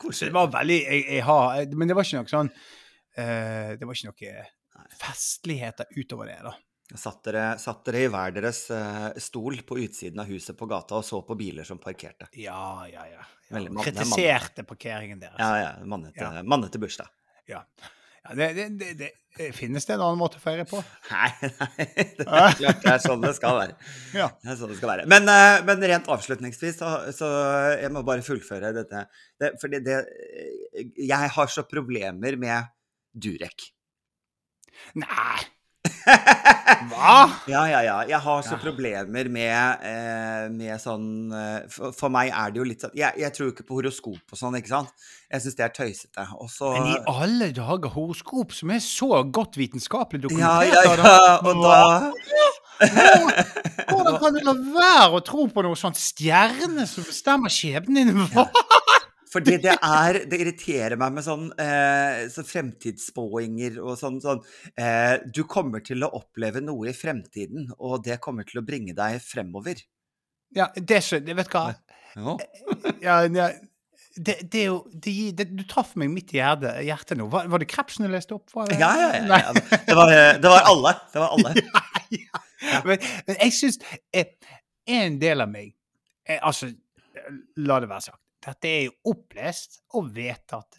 koselig. 0.00 0.32
det 0.32 0.36
var 0.36 0.52
veldig 0.54 0.76
jeg, 0.80 1.02
jeg 1.18 1.24
har, 1.26 1.66
Men 1.76 1.90
det 1.90 1.96
var 1.96 2.06
ikke 2.06 2.22
noe 2.22 2.30
sånn 2.30 2.48
uh, 2.48 3.70
Det 3.76 3.84
var 3.84 3.98
ikke 3.98 4.08
noe 4.08 4.46
festligheter 4.96 5.90
utover 6.00 6.30
det, 6.30 6.38
da. 6.46 6.54
Satt 6.94 7.24
dere, 7.26 7.44
satt 7.58 7.82
dere 7.88 8.04
i 8.04 8.10
hver 8.12 8.34
deres 8.36 8.60
eh, 8.70 9.06
stol 9.18 9.58
på 9.66 9.78
utsiden 9.82 10.20
av 10.22 10.28
huset 10.30 10.54
på 10.58 10.68
gata 10.70 11.00
og 11.00 11.04
så 11.04 11.18
på 11.26 11.34
biler 11.38 11.66
som 11.66 11.80
parkerte? 11.82 12.28
Ja, 12.38 12.86
ja, 12.86 13.02
ja. 13.10 13.24
ja. 13.50 13.58
Er 13.58 13.66
Kritiserte 13.82 14.62
parkeringen 14.66 15.18
deres. 15.18 15.40
Ja, 15.40 15.58
ja. 15.58 15.72
Mannete, 15.84 16.22
Ja. 16.22 16.44
mannete 16.46 16.78
bursdag. 16.78 17.10
Ja. 17.50 17.64
Ja, 18.26 18.34
det, 18.38 18.48
det, 18.56 18.90
det, 18.98 19.10
det, 19.38 19.48
finnes 19.56 19.86
det 19.86 19.94
en 19.94 20.04
annen 20.04 20.20
måte 20.20 20.40
å 20.40 20.42
feire 20.42 20.66
på? 20.68 20.80
Nei, 21.10 21.30
nei, 21.46 21.86
det 22.18 22.26
er 22.26 22.56
klart 22.60 22.84
det 22.84 22.92
er 22.92 23.02
sånn 23.04 23.24
det 23.24 23.32
skal 23.38 23.58
være. 23.60 23.76
Ja. 24.16 24.28
Det 24.42 24.52
er 24.52 24.60
sånn 24.60 24.72
det 24.74 24.78
skal 24.80 24.92
være. 24.92 25.08
Men, 25.12 25.30
eh, 25.32 25.58
men 25.68 25.88
rent 25.92 26.10
avslutningsvis, 26.16 26.78
så, 26.82 26.92
så 27.16 27.30
jeg 27.76 27.92
må 27.94 28.04
bare 28.06 28.26
fullføre 28.26 28.74
dette. 28.76 29.06
Det, 29.40 29.54
fordi 29.62 29.82
det 29.86 30.00
Jeg 30.98 31.34
har 31.36 31.52
så 31.52 31.66
problemer 31.68 32.38
med 32.40 32.72
Durek. 33.16 33.70
Nei! 35.00 35.55
Hva? 36.90 37.14
Ja, 37.50 37.62
ja, 37.70 37.80
ja. 37.86 37.96
Jeg 38.08 38.20
har 38.22 38.42
så 38.44 38.54
Ja. 38.56 38.58
problemer 38.62 39.28
med, 39.32 39.78
eh, 39.86 40.48
med 40.52 40.80
sånn 40.82 41.32
eh, 41.32 41.64
for, 41.72 41.92
for 41.96 42.12
meg 42.12 42.30
er 42.34 42.52
det 42.52 42.60
jo 42.60 42.66
litt 42.68 42.84
sånn 42.84 42.94
Jeg, 42.98 43.16
jeg 43.22 43.32
tror 43.36 43.48
jo 43.48 43.52
ikke 43.54 43.66
på 43.68 43.78
horoskop 43.80 44.34
og 44.34 44.38
sånn, 44.40 44.56
ikke 44.60 44.72
sant? 44.74 44.92
Jeg 45.32 45.42
syns 45.42 45.56
det 45.58 45.64
er 45.66 45.72
tøysete. 45.74 46.26
Også, 46.38 46.68
Men 46.76 46.86
i 46.92 46.96
alle 47.10 47.48
dager, 47.56 47.90
horoskop 47.96 48.52
som 48.54 48.70
er 48.76 48.82
så 48.84 49.22
godt 49.34 49.56
vitenskapelig 49.58 50.20
Ja, 50.22 50.28
dokumentert 50.28 50.72
ja, 50.72 50.82
ja. 50.94 51.40
Og 51.46 51.54
da 51.64 51.76
Hvordan 53.88 54.18
kan 54.20 54.34
du 54.36 54.40
la 54.44 54.52
være 54.76 55.16
å 55.18 55.24
tro 55.24 55.46
på 55.48 55.62
noe 55.64 55.78
sånt 55.80 55.96
stjerne 56.00 56.84
som 56.90 57.06
bestemmer 57.06 57.52
skjebnen 57.52 58.10
din? 58.12 58.26
Hva? 58.34 58.46
Fordi 59.36 59.56
det 59.60 59.74
er 59.76 60.18
Det 60.30 60.38
irriterer 60.40 60.96
meg 61.00 61.12
med 61.18 61.24
sånn 61.26 61.46
eh, 61.60 62.24
så 62.32 62.44
fremtidsspåinger 62.46 63.76
og 63.84 63.94
sånn 64.00 64.16
sånn 64.24 64.40
eh, 64.80 65.18
Du 65.28 65.42
kommer 65.50 65.84
til 65.84 66.04
å 66.06 66.10
oppleve 66.16 66.62
noe 66.64 66.88
i 66.90 66.96
fremtiden, 66.96 67.68
og 67.76 68.02
det 68.06 68.16
kommer 68.24 68.48
til 68.48 68.62
å 68.62 68.66
bringe 68.66 68.94
deg 68.96 69.20
fremover. 69.24 69.82
Ja, 70.56 70.70
det, 70.76 71.02
skjønner 71.04 71.34
jeg. 71.34 71.38
vet 71.42 71.50
du 71.52 71.58
hva 71.58 71.66
Ja. 72.16 72.36
ja, 73.04 73.16
ja, 73.28 73.48
det, 74.16 74.38
det 74.48 74.60
er 74.62 74.68
jo 74.70 74.76
det, 74.88 75.12
det, 75.36 75.44
Du 75.52 75.64
traff 75.68 75.90
meg 76.00 76.08
midt 76.08 76.32
i 76.32 76.38
hjertet, 76.38 76.78
hjertet 76.86 77.18
nå. 77.20 77.26
Var, 77.32 77.50
var 77.52 77.60
det 77.60 77.68
krepsen 77.68 78.06
du 78.06 78.12
leste 78.14 78.32
opp? 78.38 78.48
Var 78.56 78.70
det- 78.70 78.78
Ja, 78.80 78.92
ja, 78.96 79.10
ja, 79.20 79.40
ja. 79.50 79.52
Det, 79.52 79.96
var, 79.98 80.12
det 80.40 80.48
var 80.54 80.70
alle. 80.70 80.94
Det 81.12 81.20
var 81.20 81.34
alle. 81.36 81.52
ja. 82.22 82.40
Men, 82.88 83.02
men 83.28 83.36
jeg 83.42 83.52
syns 83.52 83.76
En 84.88 85.18
del 85.20 85.44
av 85.44 85.50
meg 85.52 85.74
jeg, 86.26 86.38
Altså, 86.40 86.70
la 87.60 87.76
det 87.84 87.90
være 87.90 88.06
sagt. 88.08 88.22
Dette 88.46 88.68
er 88.70 88.82
jo 88.86 88.92
opplest 89.10 89.80
og 89.98 90.12
vedtatt 90.14 90.78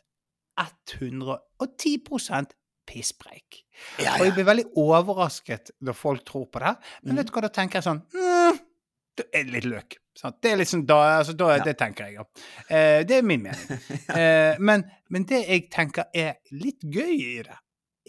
110 0.58 2.48
pisspreik. 2.88 3.64
Ja, 4.00 4.14
Og 4.16 4.24
jeg 4.30 4.34
blir 4.38 4.46
veldig 4.48 4.66
overrasket 4.80 5.72
når 5.84 5.94
folk 6.00 6.24
tror 6.26 6.46
på 6.48 6.60
det. 6.64 6.78
Men 7.04 7.14
Mm. 7.14 7.18
vet 7.20 7.28
du 7.28 7.32
hva, 7.36 7.42
da 7.42 7.50
tenker 7.50 7.82
jeg 7.82 7.84
sånn 7.84 8.02
mm, 8.14 8.60
Det 9.18 9.26
er 9.34 9.44
litt 9.52 9.66
løk. 9.66 9.98
Sant? 10.16 10.40
Det 10.42 10.52
er 10.52 10.58
litt 10.58 10.68
sånn 10.70 10.86
da, 10.86 11.20
altså, 11.20 11.34
da 11.36 11.58
Ja. 11.58 11.64
Det 11.64 11.78
tenker 11.78 12.06
jeg, 12.06 12.14
ja. 12.14 12.24
Eh, 12.70 13.04
det 13.04 13.18
er 13.18 13.22
min 13.24 13.42
mening. 13.42 13.80
eh, 14.16 14.56
men, 14.60 14.86
men 15.10 15.24
det 15.26 15.44
jeg 15.48 15.70
tenker 15.70 16.06
er 16.16 16.38
litt 16.52 16.80
gøy 16.82 17.16
i 17.18 17.42
det, 17.44 17.58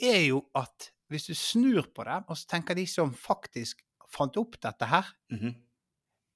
er 0.01 0.21
jo 0.29 0.45
at 0.55 0.91
hvis 1.11 1.27
du 1.27 1.35
snur 1.35 1.89
på 1.95 2.05
det, 2.05 2.23
og 2.29 2.37
så 2.37 2.47
tenker 2.47 2.75
de 2.77 2.87
som 2.87 3.11
faktisk 3.15 3.81
fant 4.09 4.37
opp 4.37 4.61
dette 4.61 4.87
her, 4.87 5.05
Mhm. 5.33 5.55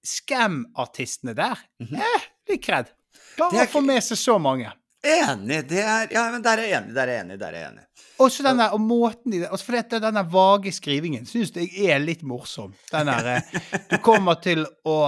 Scam-artistene 0.04 1.34
der, 1.34 1.56
Mhm. 1.80 1.94
eh, 1.94 2.22
litt 2.48 2.62
kred. 2.62 2.90
Klarer 3.36 3.62
er 3.64 3.68
å 3.68 3.72
få 3.72 3.82
med 3.84 4.02
seg 4.04 4.18
så 4.20 4.38
mange. 4.42 4.70
Enig. 5.02 5.64
Det 5.66 5.80
er 5.82 6.12
Ja, 6.14 6.28
men 6.30 6.42
der 6.44 6.60
er 6.62 6.68
jeg 6.68 6.76
enig. 6.78 6.94
Der 6.94 7.08
er 7.10 7.16
jeg 7.16 7.24
enig. 7.24 7.38
Der 7.40 7.54
er 7.56 7.58
jeg 7.64 7.70
enig. 7.72 7.86
Også 8.22 8.44
denne, 8.46 8.68
og 8.76 8.80
måten 8.84 9.32
de 9.34 9.40
også 9.48 9.66
For 9.66 9.74
dette, 9.74 9.98
den 10.04 10.14
der 10.20 10.28
vage 10.30 10.70
skrivingen 10.76 11.24
syns 11.26 11.50
jeg 11.56 11.70
er 11.90 11.98
litt 12.02 12.22
morsom. 12.22 12.70
Den 12.92 13.10
der 13.10 13.30
eh, 13.32 13.56
Du 13.90 13.96
kommer 14.04 14.38
til 14.44 14.62
å 14.86 14.98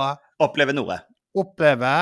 Oppleve 0.42 0.74
noe. 0.74 0.96
oppleve 1.38 1.92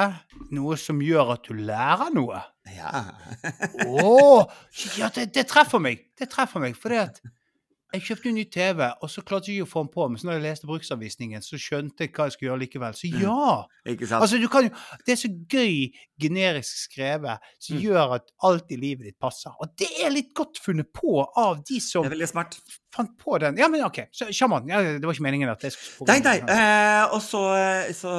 noe 0.52 0.76
som 0.80 0.98
gjør 1.04 1.34
at 1.34 1.44
du 1.48 1.54
lærer 1.56 2.10
noe. 2.16 2.40
Ja. 2.72 3.04
Å! 3.86 4.48
Ja, 4.96 5.08
det, 5.12 5.28
det 5.36 5.44
treffer 5.50 5.80
meg. 5.82 6.06
Det 6.18 6.28
treffer 6.32 6.60
meg. 6.64 6.76
Fordi 6.80 6.98
at 7.02 7.20
jeg 7.92 8.02
kjøpte 8.06 8.28
en 8.30 8.34
ny 8.38 8.44
TV, 8.50 8.80
og 9.02 9.10
så 9.12 9.22
klarte 9.26 9.50
jeg 9.50 9.60
ikke 9.60 9.68
å 9.68 9.72
få 9.72 9.82
den 9.84 9.90
på. 9.94 10.06
Men 10.08 10.18
så 10.20 10.26
når 10.28 10.38
jeg 10.38 10.44
leste 10.46 10.68
bruksanvisningen, 10.70 11.42
så 11.44 11.58
skjønte 11.60 12.06
jeg 12.06 12.12
hva 12.16 12.26
jeg 12.28 12.34
skulle 12.36 12.50
gjøre 12.50 12.62
likevel. 12.64 12.94
Så 12.96 13.10
ja! 13.12 13.46
Ikke 13.92 14.06
sant? 14.08 14.22
Altså, 14.22 14.38
du 14.42 14.48
kan 14.48 14.68
Det 15.06 15.12
er 15.16 15.20
så 15.20 15.30
gøy 15.50 15.90
generisk 16.22 16.84
skrevet 16.86 17.38
som 17.58 17.76
Mm. 17.76 17.82
gjør 17.82 18.14
at 18.16 18.30
alt 18.48 18.70
i 18.70 18.76
livet 18.76 19.04
ditt 19.08 19.18
passer. 19.20 19.50
Og 19.60 19.72
det 19.76 19.88
er 20.04 20.10
litt 20.14 20.32
godt 20.34 20.58
funnet 20.62 20.92
på 20.94 21.20
av 21.36 21.62
de 21.68 21.80
som 21.80 22.02
det 22.06 22.12
er 22.12 22.16
veldig 22.16 22.28
smart. 22.30 22.58
fant 22.92 23.12
på 23.18 23.38
den. 23.40 23.56
Ja, 23.56 23.68
men 23.72 23.80
OK. 23.86 24.02
Så, 24.12 24.26
Sjaman. 24.32 24.68
Ja, 24.68 24.82
det 24.82 25.02
var 25.02 25.14
ikke 25.14 25.24
meningen 25.24 25.48
at 25.48 25.62
jeg 25.64 25.72
skulle 25.72 26.12
Nei, 26.12 26.20
nei. 26.20 26.38
Eh, 26.44 27.04
og 27.14 27.22
så, 27.24 27.40
så 27.96 28.12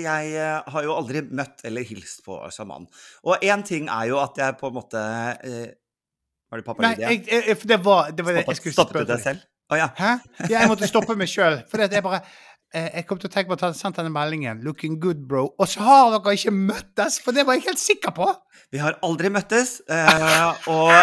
jeg 0.00 0.32
eh, 0.32 0.62
har 0.72 0.82
jo 0.86 0.94
aldri 0.96 1.20
møtt 1.28 1.60
eller 1.68 1.84
hilst 1.84 2.24
på 2.24 2.38
sjaman. 2.50 2.86
Og 3.28 3.36
én 3.44 3.62
ting 3.68 3.88
er 3.92 4.08
jo 4.08 4.18
at 4.22 4.36
jeg 4.40 4.56
på 4.60 4.70
en 4.72 4.78
måte 4.78 5.02
eh, 5.44 5.74
Var 6.54 6.60
du 6.62 6.66
pappa 6.68 6.84
Nei, 6.86 6.94
jeg, 7.02 7.24
jeg, 7.26 7.56
det 7.66 7.80
var 7.82 8.12
det, 8.14 8.22
var 8.22 8.36
det 8.36 8.44
jeg 8.46 8.58
skulle 8.60 8.76
stoppet 8.76 9.02
du 9.02 9.08
deg 9.10 9.22
selv? 9.24 9.40
Å 9.74 9.78
ja. 9.80 9.88
Hæ? 9.98 10.10
Ja, 10.44 10.60
jeg 10.60 10.70
måtte 10.70 10.86
stoppe 10.86 11.16
meg 11.18 11.26
sjøl. 11.32 11.56
For 11.66 11.82
jeg 11.82 12.04
bare 12.04 12.20
eh, 12.70 12.92
Jeg 13.00 13.08
kom 13.08 13.18
til 13.18 13.26
å 13.26 13.32
tenke 13.32 13.50
på 13.50 13.56
å 13.56 13.58
ta 13.58 13.72
sendt 13.74 13.98
denne 13.98 14.12
meldingen. 14.14 14.60
'Looking 14.62 15.00
good, 15.02 15.24
bro'. 15.26 15.48
Og 15.58 15.70
så 15.72 15.82
har 15.82 16.14
dere 16.14 16.36
ikke 16.38 16.54
møttes! 16.54 17.18
For 17.24 17.34
det 17.34 17.42
var 17.48 17.58
jeg 17.58 17.66
helt 17.66 17.82
sikker 17.82 18.14
på! 18.14 18.28
Vi 18.70 18.78
har 18.82 19.00
aldri 19.02 19.32
møttes, 19.34 19.80
eh, 19.90 20.70
og 20.70 20.94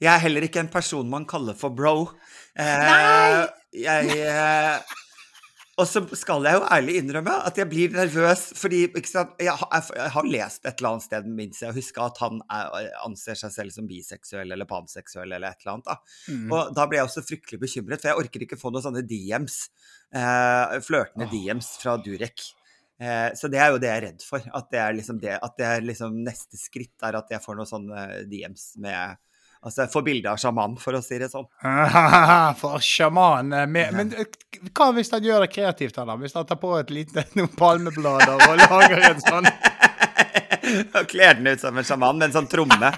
jeg 0.00 0.10
er 0.12 0.20
heller 0.26 0.44
ikke 0.44 0.60
en 0.66 0.72
person 0.72 1.08
man 1.08 1.24
kaller 1.28 1.56
for 1.56 1.72
bro. 1.72 2.10
Eh, 2.60 2.84
Nei! 2.84 3.48
Jeg 3.86 4.20
Og 5.78 5.86
så 5.88 6.02
skal 6.18 6.44
jeg 6.44 6.58
jo 6.58 6.64
ærlig 6.74 6.96
innrømme 6.98 7.34
at 7.46 7.56
jeg 7.56 7.68
blir 7.70 7.92
nervøs, 7.94 8.42
fordi 8.58 8.82
sant, 9.06 9.36
jeg, 9.40 9.54
har, 9.56 9.90
jeg 9.96 10.12
har 10.16 10.28
lest 10.28 10.66
et 10.66 10.80
eller 10.80 10.90
annet 10.90 11.06
sted, 11.06 11.28
minst 11.38 11.62
jeg 11.62 11.76
husker, 11.76 12.02
at 12.04 12.20
han 12.20 12.42
er, 12.52 12.90
anser 13.06 13.38
seg 13.38 13.54
selv 13.54 13.74
som 13.74 13.86
biseksuell 13.88 14.50
eller 14.50 14.68
panseksuell 14.68 15.30
eller 15.30 15.54
et 15.54 15.62
eller 15.62 15.76
annet. 15.76 15.88
da. 15.88 15.96
Mm. 16.28 16.50
Og 16.50 16.74
da 16.76 16.86
ble 16.90 17.00
jeg 17.00 17.08
også 17.08 17.24
fryktelig 17.24 17.62
bekymret, 17.62 18.02
for 18.02 18.10
jeg 18.10 18.24
orker 18.24 18.46
ikke 18.46 18.60
få 18.60 18.74
noen 18.74 18.84
sånne 18.88 19.04
DMs. 19.08 19.60
Eh, 20.10 20.76
flørtende 20.84 21.30
oh. 21.30 21.32
DMs 21.32 21.72
fra 21.80 21.96
Durek. 22.02 22.50
Eh, 23.00 23.30
så 23.38 23.48
det 23.48 23.62
er 23.62 23.72
jo 23.72 23.80
det 23.80 23.88
jeg 23.88 24.02
er 24.02 24.06
redd 24.10 24.26
for. 24.26 24.44
At 24.58 24.68
det 24.74 24.82
er 24.82 24.96
liksom 24.98 25.22
det, 25.22 25.38
at 25.38 25.56
det 25.56 25.68
er 25.70 25.86
liksom 25.86 26.20
neste 26.26 26.60
skritt 26.60 27.08
er 27.08 27.22
at 27.22 27.32
jeg 27.32 27.44
får 27.44 27.56
noen 27.56 27.72
sånne 27.72 28.06
DMs 28.28 28.72
med 28.82 29.16
Altså 29.60 29.84
få 29.92 30.00
bilde 30.02 30.30
av 30.30 30.38
sjaman, 30.40 30.78
for 30.80 30.96
å 30.96 31.02
si 31.04 31.18
det 31.20 31.28
sånn. 31.28 31.44
For 32.60 32.80
sjaman 32.80 33.52
eh, 33.52 33.66
med, 33.68 33.92
Men 33.92 34.14
eh, 34.16 34.30
hva 34.72 34.88
hvis 34.96 35.12
han 35.12 35.26
gjør 35.26 35.44
det 35.44 35.50
kreativt, 35.52 35.98
da? 36.00 36.16
Hvis 36.16 36.36
han 36.38 36.48
tar 36.48 36.56
på 36.62 36.72
et 36.78 36.92
lite 36.94 37.26
noen 37.36 37.52
palmeblader 37.60 38.40
og 38.46 38.62
lager 38.64 39.04
en 39.10 39.20
sånn 39.20 39.50
Og 41.00 41.06
kler 41.10 41.36
den 41.36 41.50
ut 41.50 41.60
som 41.60 41.76
en 41.76 41.86
sjaman 41.86 42.20
med 42.20 42.28
en 42.30 42.34
sånn 42.38 42.48
tromme. 42.50 42.90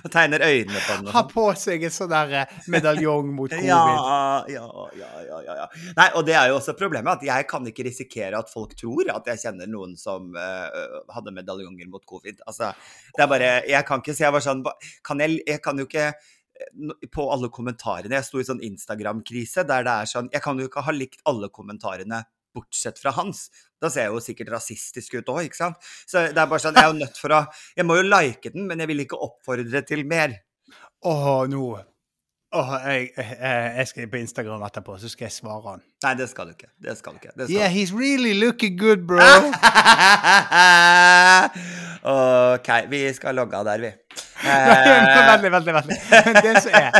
og 0.04 0.12
tegner 0.12 0.42
øynene 0.44 0.80
på 0.80 0.96
den. 0.96 1.10
Har 1.10 1.24
sånn. 1.24 1.32
på 1.32 1.46
seg 1.58 1.84
en 1.86 1.94
sånn 1.94 2.12
der 2.12 2.34
eh, 2.40 2.54
medaljong 2.72 3.30
mot 3.36 3.52
covid. 3.54 3.68
Ja, 3.68 4.44
ja, 4.50 4.66
ja, 4.98 5.10
ja, 5.26 5.40
ja, 5.46 5.56
ja. 5.62 5.68
Nei, 5.98 6.08
og 6.18 6.26
det 6.28 6.36
er 6.38 6.50
jo 6.50 6.58
også 6.58 6.76
problemet, 6.78 7.20
at 7.20 7.26
jeg 7.26 7.48
kan 7.50 7.66
ikke 7.68 7.86
risikere 7.86 8.40
at 8.40 8.52
folk 8.52 8.74
tror 8.78 9.12
at 9.14 9.30
jeg 9.32 9.42
kjenner 9.44 9.70
noen 9.70 9.96
som 10.00 10.32
uh, 10.36 11.00
hadde 11.14 11.34
medaljonger 11.36 11.88
mot 11.90 12.04
covid. 12.08 12.42
Altså, 12.48 12.72
det 13.16 13.24
er 13.24 13.30
bare 13.30 13.48
Jeg 13.68 13.86
kan 13.88 14.02
ikke 14.02 14.14
si 14.16 14.24
jeg 14.24 14.32
var 14.34 14.44
sånn 14.44 14.62
Kan 15.06 15.20
jeg 15.22 15.40
Jeg 15.46 15.60
kan 15.64 15.78
jo 15.78 15.86
ikke 15.86 16.10
eh, 16.10 17.08
på 17.12 17.26
alle 17.32 17.50
kommentarene 17.52 18.16
Jeg 18.18 18.26
sto 18.26 18.40
i 18.40 18.46
sånn 18.46 18.62
Instagram-krise 18.64 19.64
der 19.68 19.86
det 19.86 19.94
er 20.02 20.10
sånn 20.10 20.30
Jeg 20.32 20.44
kan 20.44 20.60
jo 20.60 20.68
ikke 20.68 20.84
ha 20.86 20.94
likt 20.94 21.22
alle 21.30 21.50
kommentarene 21.52 22.22
bortsett 22.54 22.98
fra 23.02 23.10
hans. 23.16 23.46
Da 23.80 23.88
ser 23.90 24.08
jeg 24.08 24.14
jo 24.14 24.20
sikkert 24.24 24.50
rasistisk 24.56 25.14
ut 25.20 25.28
òg, 25.32 25.42
ikke 25.48 25.56
sant. 25.60 25.76
Så 26.08 26.26
det 26.30 26.38
er 26.40 26.46
bare 26.50 26.60
sånn 26.62 26.74
Jeg 26.76 26.84
er 26.84 26.90
jo 26.92 26.98
nødt 27.04 27.20
for 27.20 27.36
å 27.36 27.44
Jeg 27.78 27.86
må 27.88 27.96
jo 28.00 28.08
like 28.08 28.50
den, 28.54 28.66
men 28.70 28.82
jeg 28.82 28.90
vil 28.90 29.04
ikke 29.06 29.20
oppfordre 29.28 29.82
til 29.88 30.02
mer. 30.08 30.34
Åh, 31.06 31.46
nå 31.48 31.64
Åh, 32.50 32.70
jeg, 32.90 33.12
jeg, 33.14 33.36
jeg 33.78 33.86
skal 33.86 34.08
på 34.10 34.18
Instagram 34.18 34.62
etterpå, 34.66 34.96
så 34.98 35.06
skal 35.12 35.28
jeg 35.28 35.34
svare 35.36 35.68
han. 35.76 35.82
Nei, 36.02 36.10
det 36.18 36.26
skal 36.32 36.48
du 36.50 36.56
ikke. 36.56 36.66
Det 36.82 36.96
skal 36.98 37.14
du 37.14 37.20
ikke. 37.22 37.30
Det 37.38 37.46
skal 37.46 37.54
Yeah, 37.54 37.70
he's 37.70 37.92
really 37.94 38.32
looking 38.34 38.74
good, 38.80 39.04
bro. 39.06 39.22
OK, 42.10 42.68
vi 42.90 43.04
skal 43.14 43.38
logge 43.38 43.54
av 43.60 43.68
der, 43.70 43.78
vi. 43.84 43.92
Veldig, 44.42 45.46
Eh, 45.46 45.52
veldig. 45.52 45.74
vent 45.76 45.88
Det 46.42 46.54
som 46.64 46.74
er, 46.74 46.90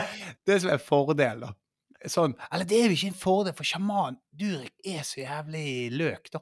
det 0.47 0.61
som 0.63 0.71
er 0.75 0.79
fordelen, 0.85 1.41
da 1.49 1.51
Sånn, 2.09 2.33
Eller 2.49 2.65
det 2.65 2.79
er 2.79 2.87
jo 2.89 2.95
ikke 2.97 3.11
en 3.11 3.19
fordel, 3.21 3.53
for 3.53 3.69
sjaman 3.69 4.15
Durek 4.33 4.73
er 4.89 5.03
så 5.05 5.21
jævlig 5.21 5.91
løk, 5.93 6.31
da. 6.33 6.41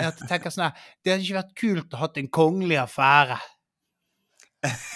At 0.00 0.22
jeg 0.22 0.30
tenker 0.30 0.54
sånn 0.54 0.64
her 0.70 0.78
Det 1.04 1.12
hadde 1.12 1.26
ikke 1.26 1.36
vært 1.42 1.54
kult 1.60 1.92
å 1.92 2.00
ha 2.00 2.08
en 2.22 2.30
kongelig 2.32 2.78
affære. 2.80 3.36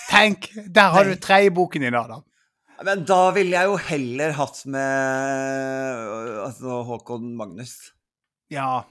Tenk! 0.09 0.49
Der 0.73 0.95
har 0.95 1.05
du 1.05 1.13
Nei. 1.13 1.21
tredje 1.21 1.53
boken 1.53 1.85
din, 1.85 1.95
Adam. 1.99 2.23
men 2.87 3.05
da 3.05 3.31
ville 3.37 3.53
jeg 3.59 3.69
jo 3.69 3.77
heller 3.91 4.33
hatt 4.39 4.63
med 4.71 6.09
altså, 6.47 6.79
Håkon 6.89 7.35
Magnus, 7.37 7.75
Ja. 8.51 8.85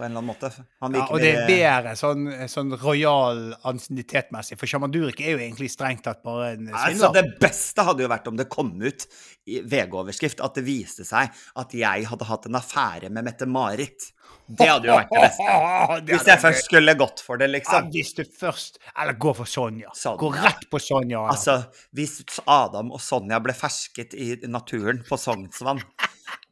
På 0.00 0.06
en 0.06 0.14
eller 0.14 0.22
annen 0.22 0.30
måte. 0.32 0.48
Han 0.80 0.94
ja 0.96 1.02
og 1.12 1.20
det 1.20 1.30
er 1.36 1.48
bedre 1.50 1.92
sånn, 1.98 2.24
sånn 2.48 2.72
rojal 2.80 3.42
ansiennitetmessig, 3.68 4.56
for 4.60 4.70
sjaman 4.70 4.94
Durek 4.94 5.20
er 5.20 5.34
jo 5.34 5.42
egentlig 5.42 5.68
strengt 5.72 6.06
tatt 6.06 6.22
bare 6.24 6.54
en 6.54 6.70
Altså, 6.72 7.10
det 7.12 7.26
beste 7.42 7.84
hadde 7.84 8.06
jo 8.06 8.08
vært 8.08 8.30
om 8.30 8.38
det 8.40 8.48
kom 8.52 8.72
ut 8.80 9.04
i 9.50 9.60
VG-overskrift 9.60 10.40
at 10.44 10.56
det 10.56 10.64
viste 10.64 11.04
seg 11.04 11.28
at 11.60 11.76
jeg 11.76 12.08
hadde 12.08 12.28
hatt 12.30 12.48
en 12.48 12.56
affære 12.60 13.12
med 13.12 13.28
Mette-Marit. 13.28 14.08
Det 14.50 14.66
hadde 14.66 14.88
jo 14.88 14.96
vært 14.96 15.12
det 15.12 15.22
beste. 15.26 15.58
Hvis 16.10 16.28
jeg 16.32 16.42
først 16.42 16.64
skulle 16.70 16.94
gått 16.98 17.20
for 17.22 17.40
det, 17.40 17.50
Ja, 17.50 17.54
liksom. 17.58 17.90
hvis 17.94 18.14
du 18.16 18.24
først 18.24 18.80
Eller 18.96 19.18
gå 19.20 19.34
for 19.36 19.46
Sonja. 19.46 19.92
Sonja. 19.94 20.18
Gå 20.22 20.30
rett 20.34 20.64
på 20.72 20.80
Sonja. 20.82 21.26
Altså, 21.30 21.60
hvis 21.94 22.18
Adam 22.46 22.90
og 22.96 23.02
Sonja 23.04 23.38
ble 23.44 23.54
fersket 23.54 24.16
i 24.18 24.32
naturen 24.48 25.04
på 25.06 25.18
Sognsvann 25.20 25.84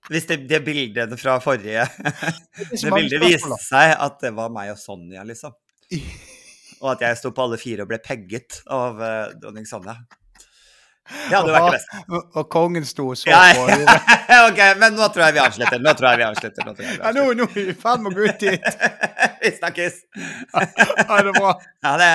Hvis 0.09 0.29
det, 0.29 0.39
det 0.49 0.63
bildet 0.65 1.13
fra 1.21 1.37
forrige 1.45 1.85
Det 2.71 2.93
bildet 2.95 3.21
viste 3.21 3.59
seg 3.61 3.93
at 3.93 4.21
det 4.25 4.33
var 4.37 4.53
meg 4.53 4.73
og 4.73 4.81
Sonja, 4.81 5.25
liksom. 5.29 5.53
Og 6.83 6.93
at 6.95 7.03
jeg 7.03 7.19
sto 7.19 7.33
på 7.35 7.45
alle 7.45 7.59
fire 7.59 7.85
og 7.85 7.91
ble 7.91 7.99
pegget 7.99 8.61
av 8.71 9.01
uh, 9.03 9.35
dronning 9.41 9.67
Sonja. 9.67 9.97
Det 11.09 11.33
hadde 11.33 11.49
og, 11.49 11.55
vært 11.55 11.67
det 11.67 11.77
beste. 11.79 12.01
Og, 12.13 12.27
og 12.37 12.49
kongen 12.53 12.87
sto 12.87 13.07
og 13.11 13.19
så 13.19 13.31
på. 13.31 13.33
Ja, 13.33 13.79
ja. 13.81 14.47
ok, 14.49 14.61
men 14.81 14.95
nå 14.95 15.09
tror 15.13 15.25
jeg 15.27 15.39
vi 15.39 15.43
avslutter. 15.43 15.81
Nå 15.83 15.95
tror 15.99 16.11
jeg 16.13 16.21
vi 16.21 16.27
avslutter. 16.29 16.69
Nå 16.69 16.75
Ja, 16.85 17.13
nå, 17.17 17.25
nå 17.39 17.49
er 17.49 17.55
vi 17.57 17.65
i 17.73 17.77
ferd 17.79 18.05
med 18.05 18.13
å 18.13 18.19
gå 18.19 18.29
ut 18.29 18.45
dit. 18.45 18.69
Vi 19.43 19.53
snakkes. 19.55 20.01
Ha 20.53 21.23
det 21.25 21.33
bra. 21.39 21.53
Ha 21.87 21.93
det. 22.01 22.15